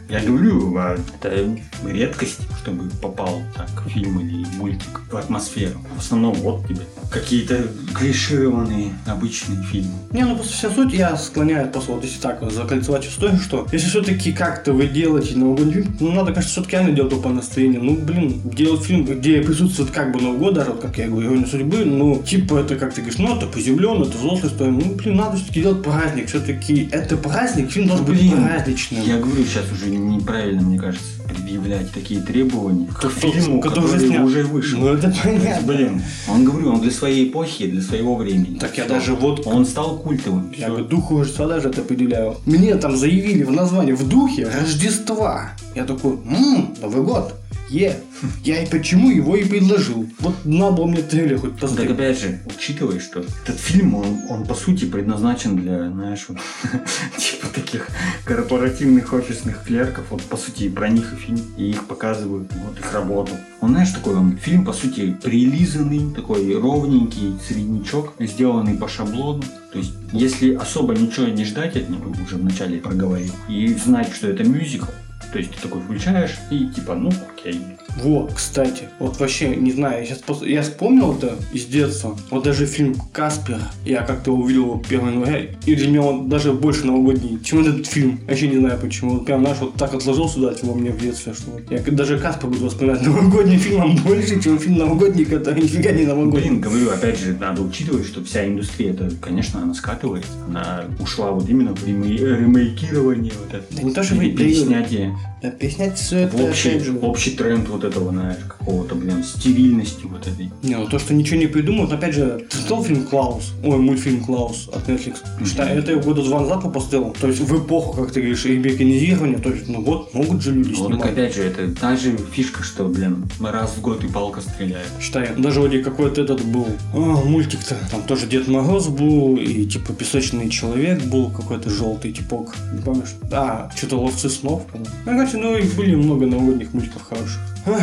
Я 0.07 0.19
говорю, 0.19 0.75
а 0.77 0.95
это 1.19 1.57
редкость, 1.83 2.39
чтобы 2.61 2.89
попал 3.01 3.41
так 3.55 3.69
фильм 3.89 4.19
или 4.19 4.45
мультик 4.57 5.01
в 5.11 5.17
атмосферу. 5.17 5.79
В 5.95 5.99
основном 5.99 6.33
вот 6.35 6.67
тебе 6.67 6.81
какие-то 7.09 7.67
клишированные 7.95 8.93
обычные 9.07 9.63
фильмы. 9.63 9.93
Не, 10.11 10.23
ну 10.25 10.35
просто 10.35 10.53
вся 10.53 10.69
суть 10.69 10.93
я 10.93 11.15
склоняю 11.17 11.69
просто 11.69 11.93
вот 11.93 12.03
если 12.03 12.19
так 12.19 12.41
вот 12.41 12.53
закольцевать 12.53 13.05
историю, 13.05 13.39
что 13.39 13.67
если 13.71 13.87
все-таки 13.87 14.31
как-то 14.31 14.73
вы 14.73 14.87
делаете 14.87 15.37
новогодний 15.37 15.73
фильм, 15.73 15.97
ну 15.99 16.11
надо, 16.11 16.33
конечно, 16.33 16.51
все-таки 16.51 16.75
реально 16.75 16.91
делать 16.91 17.11
его 17.11 17.21
по 17.21 17.29
настроению. 17.29 17.83
Ну, 17.83 17.95
блин, 17.95 18.41
делать 18.43 18.83
фильм, 18.83 19.05
где 19.05 19.41
присутствует 19.41 19.91
как 19.91 20.11
бы 20.11 20.21
Новый 20.21 20.39
год, 20.39 20.53
даже 20.53 20.71
вот 20.71 20.81
как 20.81 20.97
я 20.97 21.07
говорю, 21.07 21.29
ирония 21.29 21.47
судьбы, 21.47 21.85
ну, 21.85 22.21
типа 22.21 22.59
это 22.59 22.75
как 22.75 22.93
ты 22.93 23.01
говоришь, 23.01 23.19
ну 23.19 23.35
это 23.35 23.47
поземленно, 23.47 24.03
это 24.03 24.17
взрослая 24.17 24.51
история. 24.51 24.71
Ну, 24.71 24.95
блин, 24.95 25.15
надо 25.15 25.37
все-таки 25.37 25.61
делать 25.61 25.83
праздник. 25.83 26.27
Все-таки 26.27 26.89
это 26.91 27.17
праздник, 27.17 27.71
фильм 27.71 27.87
должен 27.87 28.05
быть 28.05 28.19
Блин, 28.19 28.43
праздничным. 28.43 29.03
Я 29.03 29.17
говорю 29.17 29.43
сейчас 29.45 29.71
уже 29.71 29.94
неправильно, 29.97 30.61
мне 30.61 30.77
кажется, 30.79 31.05
предъявлять 31.27 31.91
такие 31.91 32.21
требования 32.21 32.87
к 32.87 32.99
Который- 32.99 33.31
фильму, 33.31 33.61
который 33.61 33.89
который, 33.91 34.09
уже 34.09 34.19
уже 34.23 34.43
вышел. 34.43 34.79
Ну, 34.79 34.87
это 34.87 35.13
понятно. 35.23 35.67
Блин, 35.67 36.01
он 36.27 36.43
говорю, 36.45 36.73
он 36.73 36.81
для 36.81 36.91
своей 36.91 37.29
эпохи, 37.29 37.67
для 37.67 37.81
своего 37.81 38.15
времени. 38.15 38.57
Так 38.59 38.77
я 38.77 38.85
даже 38.85 39.13
вот 39.15 39.45
Он 39.45 39.65
стал 39.65 39.97
культовым. 39.99 40.53
Я 40.57 40.69
бы 40.69 40.81
духу 40.83 41.19
Рождества 41.19 41.47
даже 41.47 41.69
это 41.69 41.81
определяю. 41.81 42.35
Мне 42.45 42.75
там 42.75 42.95
заявили 42.95 43.43
в 43.43 43.51
названии 43.51 43.93
в 43.93 44.07
духе 44.07 44.47
Рождества. 44.47 45.51
Я 45.75 45.85
такой, 45.85 46.17
ммм, 46.23 46.75
Новый 46.81 47.03
год. 47.03 47.33
Е. 47.69 47.95
Я 48.43 48.63
и 48.63 48.69
почему 48.69 49.09
его 49.09 49.35
и 49.35 49.43
предложил. 49.43 50.07
Вот 50.19 50.45
надо 50.45 50.77
было 50.77 50.85
мне 50.85 51.01
трейлер 51.01 51.39
хоть 51.39 51.51
Так 51.51 51.61
посмотреть. 51.61 51.91
опять 51.91 52.19
же, 52.19 52.39
учитывая, 52.45 52.99
что 52.99 53.21
этот 53.21 53.59
фильм, 53.59 53.95
он, 53.95 54.19
он 54.29 54.45
по 54.45 54.53
сути 54.53 54.85
предназначен 54.85 55.55
для, 55.57 55.89
знаешь, 55.91 56.25
вот, 56.27 56.37
типа 57.17 57.47
таких 57.53 57.87
корпоративных 58.23 59.11
офисных 59.13 59.63
клерков, 59.63 60.05
вот 60.09 60.21
по 60.23 60.37
сути 60.37 60.69
про 60.69 60.89
них 60.89 61.13
и 61.13 61.15
фильм, 61.15 61.41
и 61.57 61.69
их 61.71 61.87
показывают, 61.87 62.51
вот 62.53 62.79
их 62.79 62.93
работу. 62.93 63.31
Он, 63.61 63.71
знаешь, 63.71 63.91
такой 63.91 64.15
он 64.15 64.37
фильм, 64.37 64.63
по 64.63 64.73
сути, 64.73 65.17
прилизанный, 65.23 66.13
такой 66.13 66.55
ровненький 66.59 67.35
среднячок, 67.47 68.13
сделанный 68.19 68.75
по 68.75 68.87
шаблону. 68.87 69.43
То 69.71 69.79
есть, 69.79 69.93
если 70.11 70.53
особо 70.53 70.93
ничего 70.93 71.27
не 71.27 71.43
ждать 71.43 71.75
от 71.75 71.89
него, 71.89 72.13
уже 72.23 72.35
вначале 72.35 72.79
проговорил, 72.79 73.33
и 73.49 73.73
знать, 73.73 74.13
что 74.13 74.27
это 74.27 74.43
мюзикл, 74.43 74.85
то 75.31 75.39
есть 75.39 75.53
ты 75.55 75.61
такой 75.61 75.81
включаешь 75.81 76.37
и 76.49 76.67
типа, 76.69 76.95
ну 76.95 77.11
окей. 77.29 77.77
Вот, 78.03 78.33
кстати, 78.33 78.83
вот 78.99 79.19
вообще, 79.19 79.55
не 79.55 79.71
знаю, 79.71 80.01
я 80.01 80.05
сейчас 80.05 80.41
я 80.41 80.61
вспомнил 80.61 81.13
это 81.13 81.35
из 81.53 81.65
детства. 81.65 82.17
Вот 82.29 82.43
даже 82.43 82.65
фильм 82.65 82.95
«Каспер», 83.13 83.59
я 83.85 84.01
как-то 84.01 84.31
увидел 84.31 84.63
его 84.63 84.81
1 84.85 85.07
января, 85.07 85.45
и 85.65 85.75
для 85.75 85.87
меня 85.87 86.01
он 86.01 86.29
даже 86.29 86.51
больше 86.51 86.85
новогодний, 86.85 87.39
чем 87.43 87.61
этот 87.61 87.87
фильм. 87.87 88.19
Вообще 88.27 88.47
не 88.49 88.57
знаю 88.57 88.79
почему. 88.79 89.11
Вот 89.15 89.25
прям, 89.25 89.41
знаешь, 89.41 89.57
вот 89.59 89.75
так 89.75 89.93
отложил 89.93 90.27
сюда 90.27 90.51
его 90.51 90.73
мне 90.73 90.91
в 90.91 90.99
детстве, 90.99 91.33
что 91.33 91.51
вот 91.51 91.63
я 91.69 91.79
даже 91.79 92.19
«Каспер» 92.19 92.49
буду 92.49 92.65
воспринимать 92.65 93.01
новогодним 93.05 93.59
фильмом 93.59 93.95
больше, 93.97 94.41
чем 94.41 94.59
фильм 94.59 94.77
новогодний, 94.77 95.25
который 95.25 95.63
нифига 95.63 95.91
не 95.91 96.05
новогодний. 96.05 96.49
Блин, 96.49 96.61
говорю, 96.61 96.89
опять 96.89 97.19
же, 97.19 97.37
надо 97.39 97.61
учитывать, 97.61 98.05
что 98.05 98.23
вся 98.23 98.45
индустрия, 98.45 98.91
это, 98.91 99.09
конечно, 99.21 99.61
она 99.61 99.73
скатывается. 99.73 100.31
Она 100.47 100.85
ушла 100.99 101.31
вот 101.31 101.47
именно 101.49 101.73
в 101.73 101.87
ремей- 101.87 102.17
ремейкирование, 102.17 103.31
вот 103.39 103.53
это. 103.53 103.65
Да 103.71 103.81
не 103.81 103.91
то, 103.93 104.03
что 104.03 104.15
переснятие. 104.17 105.15
Да, 105.41 105.49
Объяснять 105.49 105.97
все 105.97 106.19
это, 106.19 106.37
В 106.37 106.43
общий, 106.43 106.81
общий 107.01 107.31
тренд 107.31 107.69
вот 107.69 107.84
этого, 107.85 108.11
знаешь, 108.11 108.37
какого-то, 108.47 108.95
блин, 108.95 109.23
стерильности 109.23 110.05
вот 110.05 110.27
этой. 110.27 110.51
Не, 110.63 110.75
ну 110.75 110.87
то, 110.87 110.99
что 110.99 111.13
ничего 111.13 111.39
не 111.39 111.47
придумают, 111.47 111.91
опять 111.91 112.13
же, 112.15 112.45
ты 112.49 112.57
смотрел 112.57 112.83
фильм 112.83 113.03
«Клаус»? 113.03 113.53
Ой, 113.63 113.77
мультфильм 113.77 114.23
«Клаус» 114.23 114.69
от 114.73 114.87
Netflix. 114.89 115.17
Считай, 115.45 115.77
это 115.77 115.91
я 115.91 115.97
года 115.97 116.21
два 116.23 116.41
назад 116.41 116.59
его 116.59 116.71
посмотрел. 116.71 117.15
То 117.19 117.27
есть 117.27 117.39
в 117.39 117.63
эпоху, 117.63 118.01
как 118.01 118.11
ты 118.11 118.21
говоришь, 118.21 118.45
американизирования, 118.45 119.37
то 119.39 119.49
есть, 119.49 119.67
ну 119.67 119.81
вот, 119.81 120.13
могут 120.13 120.41
же 120.41 120.51
люди 120.53 120.73
Вот 120.73 120.91
снимать. 120.91 121.11
опять 121.11 121.35
же, 121.35 121.43
это 121.43 121.73
та 121.75 121.95
же 121.95 122.17
фишка, 122.17 122.63
что, 122.63 122.85
блин, 122.85 123.25
раз 123.39 123.75
в 123.77 123.81
год 123.81 124.03
и 124.03 124.07
палка 124.07 124.41
стреляет. 124.41 124.87
Считай, 124.99 125.29
даже 125.37 125.59
вроде 125.59 125.79
какой-то 125.79 126.21
этот 126.21 126.43
был 126.43 126.67
а, 126.93 126.97
мультик-то. 126.97 127.75
Там 127.91 128.03
тоже 128.03 128.27
Дед 128.27 128.47
Мороз 128.47 128.87
был, 128.87 129.37
и 129.37 129.65
типа 129.65 129.93
песочный 129.93 130.49
человек 130.49 131.03
был, 131.03 131.29
какой-то 131.29 131.69
желтый 131.69 132.11
типок. 132.11 132.55
Не 132.73 132.81
помнишь? 132.81 133.15
Да, 133.29 133.71
что-то 133.75 133.97
ловцы 133.99 134.29
снов, 134.29 134.65
по-моему. 134.67 134.91
Ну, 135.05 135.11
короче, 135.11 135.37
ну 135.37 135.57
и 135.57 135.63
были 135.75 135.95
много 135.95 136.25
новогодних 136.25 136.73
мультиков 136.73 137.03
хороших. 137.03 137.39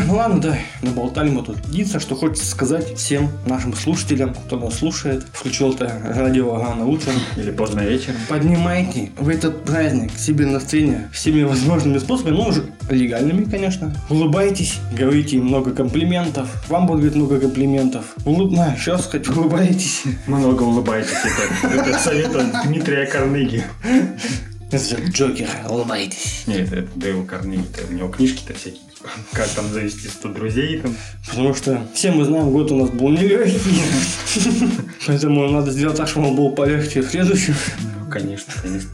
Ну 0.07 0.15
ладно, 0.15 0.41
да, 0.41 0.59
наболтали 0.83 1.31
мы 1.31 1.43
тут. 1.43 1.57
Единственное, 1.69 2.01
что 2.01 2.15
хочется 2.15 2.47
сказать 2.47 2.97
всем 2.97 3.31
нашим 3.47 3.75
слушателям, 3.75 4.35
кто 4.35 4.59
нас 4.59 4.79
слушает, 4.79 5.25
включил 5.33 5.73
это 5.73 6.01
радио 6.15 6.57
рано 6.57 6.87
утром, 6.87 7.15
Или 7.37 7.51
поздно 7.51 7.81
вечером. 7.81 8.17
Поднимайте 8.29 9.11
в 9.19 9.29
этот 9.29 9.65
праздник 9.65 10.13
себе 10.19 10.47
настроение 10.47 11.11
всеми 11.13 11.43
возможными 11.43 11.99
способами, 11.99 12.35
ну, 12.35 12.49
уже 12.49 12.65
легальными, 12.91 13.45
конечно. 13.45 13.95
Улыбайтесь, 14.11 14.79
говорите 14.97 15.37
им 15.37 15.47
много 15.47 15.73
комплиментов. 15.73 16.49
Вам 16.69 16.87
будет 16.87 17.15
много 17.15 17.41
комплиментов. 17.41 18.05
Улыбна, 18.25 18.77
раз 18.87 19.05
сказать, 19.05 19.29
улыбайтесь. 19.29 20.03
Много 20.27 20.63
улыбайтесь, 20.63 21.13
это, 21.25 21.75
это 21.75 21.99
совет 21.99 22.35
от 22.35 22.67
Дмитрия 22.67 23.07
же 24.89 24.97
Джокер, 25.07 25.49
улыбайтесь. 25.69 26.45
Нет, 26.47 26.73
это, 26.73 26.89
Дэйл 26.95 27.25
Карнеги, 27.25 27.67
у 27.91 27.93
него 27.93 28.09
книжки-то 28.09 28.55
всякие, 28.55 28.81
как 29.33 29.49
там 29.49 29.73
завести 29.73 30.09
100 30.09 30.29
друзей, 30.29 30.81
там. 30.81 30.95
Потому 31.29 31.55
что 31.55 31.87
все 31.95 32.13
мы 32.13 32.25
знаем, 32.25 32.51
год 32.51 32.71
у 32.71 32.77
нас 32.77 32.91
был 32.91 33.11
нелегкий. 33.11 33.83
Поэтому 35.07 35.49
надо 35.51 35.71
сделать 35.71 35.97
так, 35.97 36.09
чтобы 36.09 36.29
он 36.29 36.37
был 36.37 36.51
полегче 36.53 37.03
в 37.03 37.11
следующем. 37.11 37.55
Конечно, 38.13 38.53
конечно. 38.63 38.91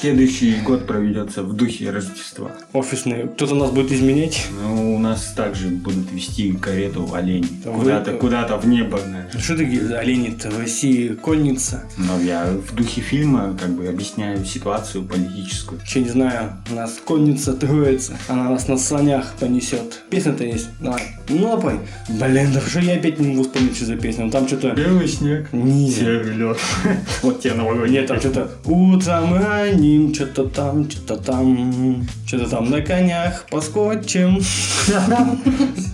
Следующий 0.00 0.56
год 0.64 0.86
проведется 0.86 1.42
в 1.42 1.52
духе 1.54 1.90
Рождества. 1.90 2.52
Офисные. 2.72 3.26
Кто-то 3.26 3.54
нас 3.54 3.70
будет 3.70 3.90
изменять. 3.92 4.46
Ну, 4.62 4.94
у 4.94 4.98
нас 4.98 5.32
также 5.36 5.68
будут 5.68 6.12
вести 6.12 6.52
карету 6.52 7.12
оленей. 7.12 7.48
Вы- 7.64 7.80
Куда-то, 7.80 8.12
куда-то 8.12 8.56
в 8.58 8.66
небо, 8.66 8.98
наверное. 9.06 9.30
Что 9.40 9.56
такие 9.56 9.80
олени-то 9.96 10.50
в 10.50 10.58
России? 10.60 11.08
Конница. 11.14 11.82
Но 11.96 12.20
я 12.20 12.46
в 12.46 12.74
духе 12.74 13.00
фильма 13.00 13.56
как 13.60 13.70
бы 13.70 13.88
объясняю 13.88 14.44
ситуацию 14.44 15.04
политическую. 15.04 15.80
Че 15.86 16.00
не 16.02 16.10
знаю, 16.10 16.52
у 16.70 16.74
нас 16.74 16.98
конница 17.04 17.54
троица, 17.54 18.16
она 18.28 18.50
нас 18.50 18.68
на 18.68 18.76
санях 18.76 19.34
понесет. 19.40 20.02
Песня-то 20.10 20.44
есть, 20.44 20.68
давай. 20.80 21.02
Ну, 21.28 21.48
напой. 21.56 21.80
Блин, 22.08 22.50
да 22.52 22.60
что 22.60 22.80
я 22.80 22.94
опять 22.94 23.18
не 23.18 23.28
могу 23.28 23.42
вспомнить, 23.42 23.76
что 23.76 23.86
за 23.86 23.96
песня. 23.96 24.26
Ну, 24.26 24.30
Там 24.30 24.46
что-то... 24.46 24.70
Белый 24.70 25.08
снег, 25.08 25.48
Нет. 25.52 25.94
серый 25.94 26.34
лед. 26.34 26.58
Вот 27.22 27.40
тебе 27.40 27.54
новогодний. 27.54 27.98
Нет, 27.98 28.06
там 28.06 28.20
что-то 28.20 28.43
утром 28.64 29.34
ранним, 29.34 30.14
что-то 30.14 30.48
там, 30.48 30.90
что-то 30.90 31.16
там, 31.16 32.06
что-то 32.26 32.48
там 32.48 32.70
на 32.70 32.80
конях 32.80 33.46
поскочим. 33.50 34.40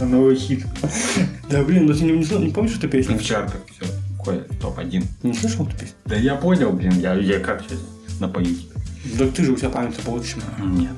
Новый 0.00 0.36
хит. 0.36 0.64
Да 1.48 1.62
блин, 1.62 1.86
ну 1.86 1.94
ты 1.94 2.04
не, 2.04 2.50
помнишь 2.50 2.76
эту 2.76 2.88
песню? 2.88 3.18
В 3.18 3.24
чартах 3.24 3.60
все. 3.70 3.90
Какой 4.18 4.40
топ-1. 4.60 5.04
Не 5.22 5.34
слышал 5.34 5.66
эту 5.66 5.76
песню? 5.76 5.94
Да 6.04 6.16
я 6.16 6.34
понял, 6.36 6.72
блин, 6.72 6.92
я, 7.00 7.14
я 7.14 7.40
как 7.40 7.62
сейчас 7.62 7.78
напою? 8.20 8.46
Да 9.18 9.26
ты 9.26 9.44
же 9.44 9.52
у 9.52 9.56
тебя 9.56 9.70
память 9.70 9.96
получше. 9.96 10.36
Нет. 10.58 10.90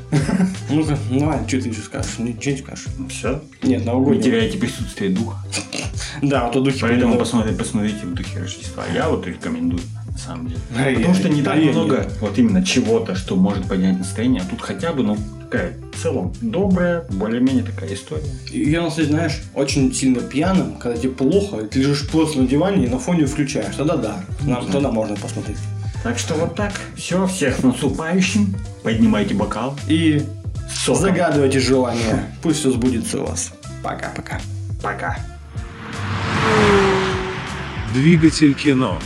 Ну-ка, 0.68 0.98
ну 1.08 1.26
ладно, 1.26 1.46
что 1.48 1.62
ты 1.62 1.68
еще 1.68 1.80
скажешь? 1.82 2.18
Ничего 2.18 2.56
не 2.56 2.60
скажешь. 2.60 2.86
Все. 3.08 3.42
Нет, 3.62 3.80
Вы 3.80 3.86
новогодний. 3.86 4.22
теряете 4.22 4.58
присутствие 4.58 5.10
духа. 5.10 5.36
Да, 6.20 6.46
вот 6.46 6.56
у 6.56 6.62
духи 6.62 6.80
Поэтому 6.80 7.16
посмотрите, 7.16 7.56
посмотрите 7.58 8.04
в 8.04 8.14
духе 8.14 8.40
Рождества. 8.40 8.84
Я 8.92 9.08
вот 9.08 9.26
рекомендую, 9.26 9.82
на 10.12 10.18
самом 10.18 10.48
деле. 10.48 10.60
А 10.76 10.88
я- 10.90 10.96
Потому 10.96 11.14
что 11.14 11.28
не 11.28 11.42
да, 11.42 11.52
так 11.52 11.60
я 11.62 11.72
много 11.72 11.96
нет. 11.98 12.12
вот 12.20 12.38
именно 12.38 12.64
чего-то, 12.64 13.14
что 13.14 13.36
может 13.36 13.66
поднять 13.66 13.98
настроение. 13.98 14.42
А 14.46 14.50
тут 14.50 14.60
хотя 14.60 14.92
бы, 14.92 15.02
ну, 15.02 15.16
такая 15.40 15.74
в 15.92 16.02
целом 16.02 16.32
добрая, 16.40 17.04
более-менее 17.10 17.64
такая 17.64 17.92
история. 17.94 18.24
Я, 18.50 18.88
кстати, 18.88 19.06
знаешь, 19.06 19.42
очень 19.54 19.92
сильно 19.94 20.20
пьяным, 20.20 20.74
когда 20.76 20.98
тебе 20.98 21.12
плохо, 21.12 21.58
и 21.58 21.66
ты 21.68 21.80
лежишь 21.80 22.08
просто 22.08 22.40
на 22.40 22.46
диване 22.48 22.86
и 22.86 22.88
на 22.88 22.98
фоне 22.98 23.26
включаешь. 23.26 23.74
Тогда 23.76 23.96
да, 23.96 24.24
нам, 24.42 24.66
тогда 24.70 24.90
можно 24.90 25.16
посмотреть. 25.16 25.58
Так 26.02 26.18
что 26.18 26.34
вот 26.34 26.56
так. 26.56 26.72
Все, 26.96 27.26
всех 27.26 27.58
с 27.58 27.62
наступающим. 27.62 28.54
Поднимайте 28.82 29.34
бокал. 29.34 29.76
И 29.88 30.22
соком. 30.74 31.00
загадывайте 31.02 31.60
желание. 31.60 32.26
Пусть 32.42 32.58
все 32.60 32.70
сбудется 32.72 33.20
у 33.22 33.26
вас. 33.26 33.52
Пока-пока. 33.82 34.40
Пока. 34.82 35.16
Двигатель 37.94 38.54
кино. 38.54 38.98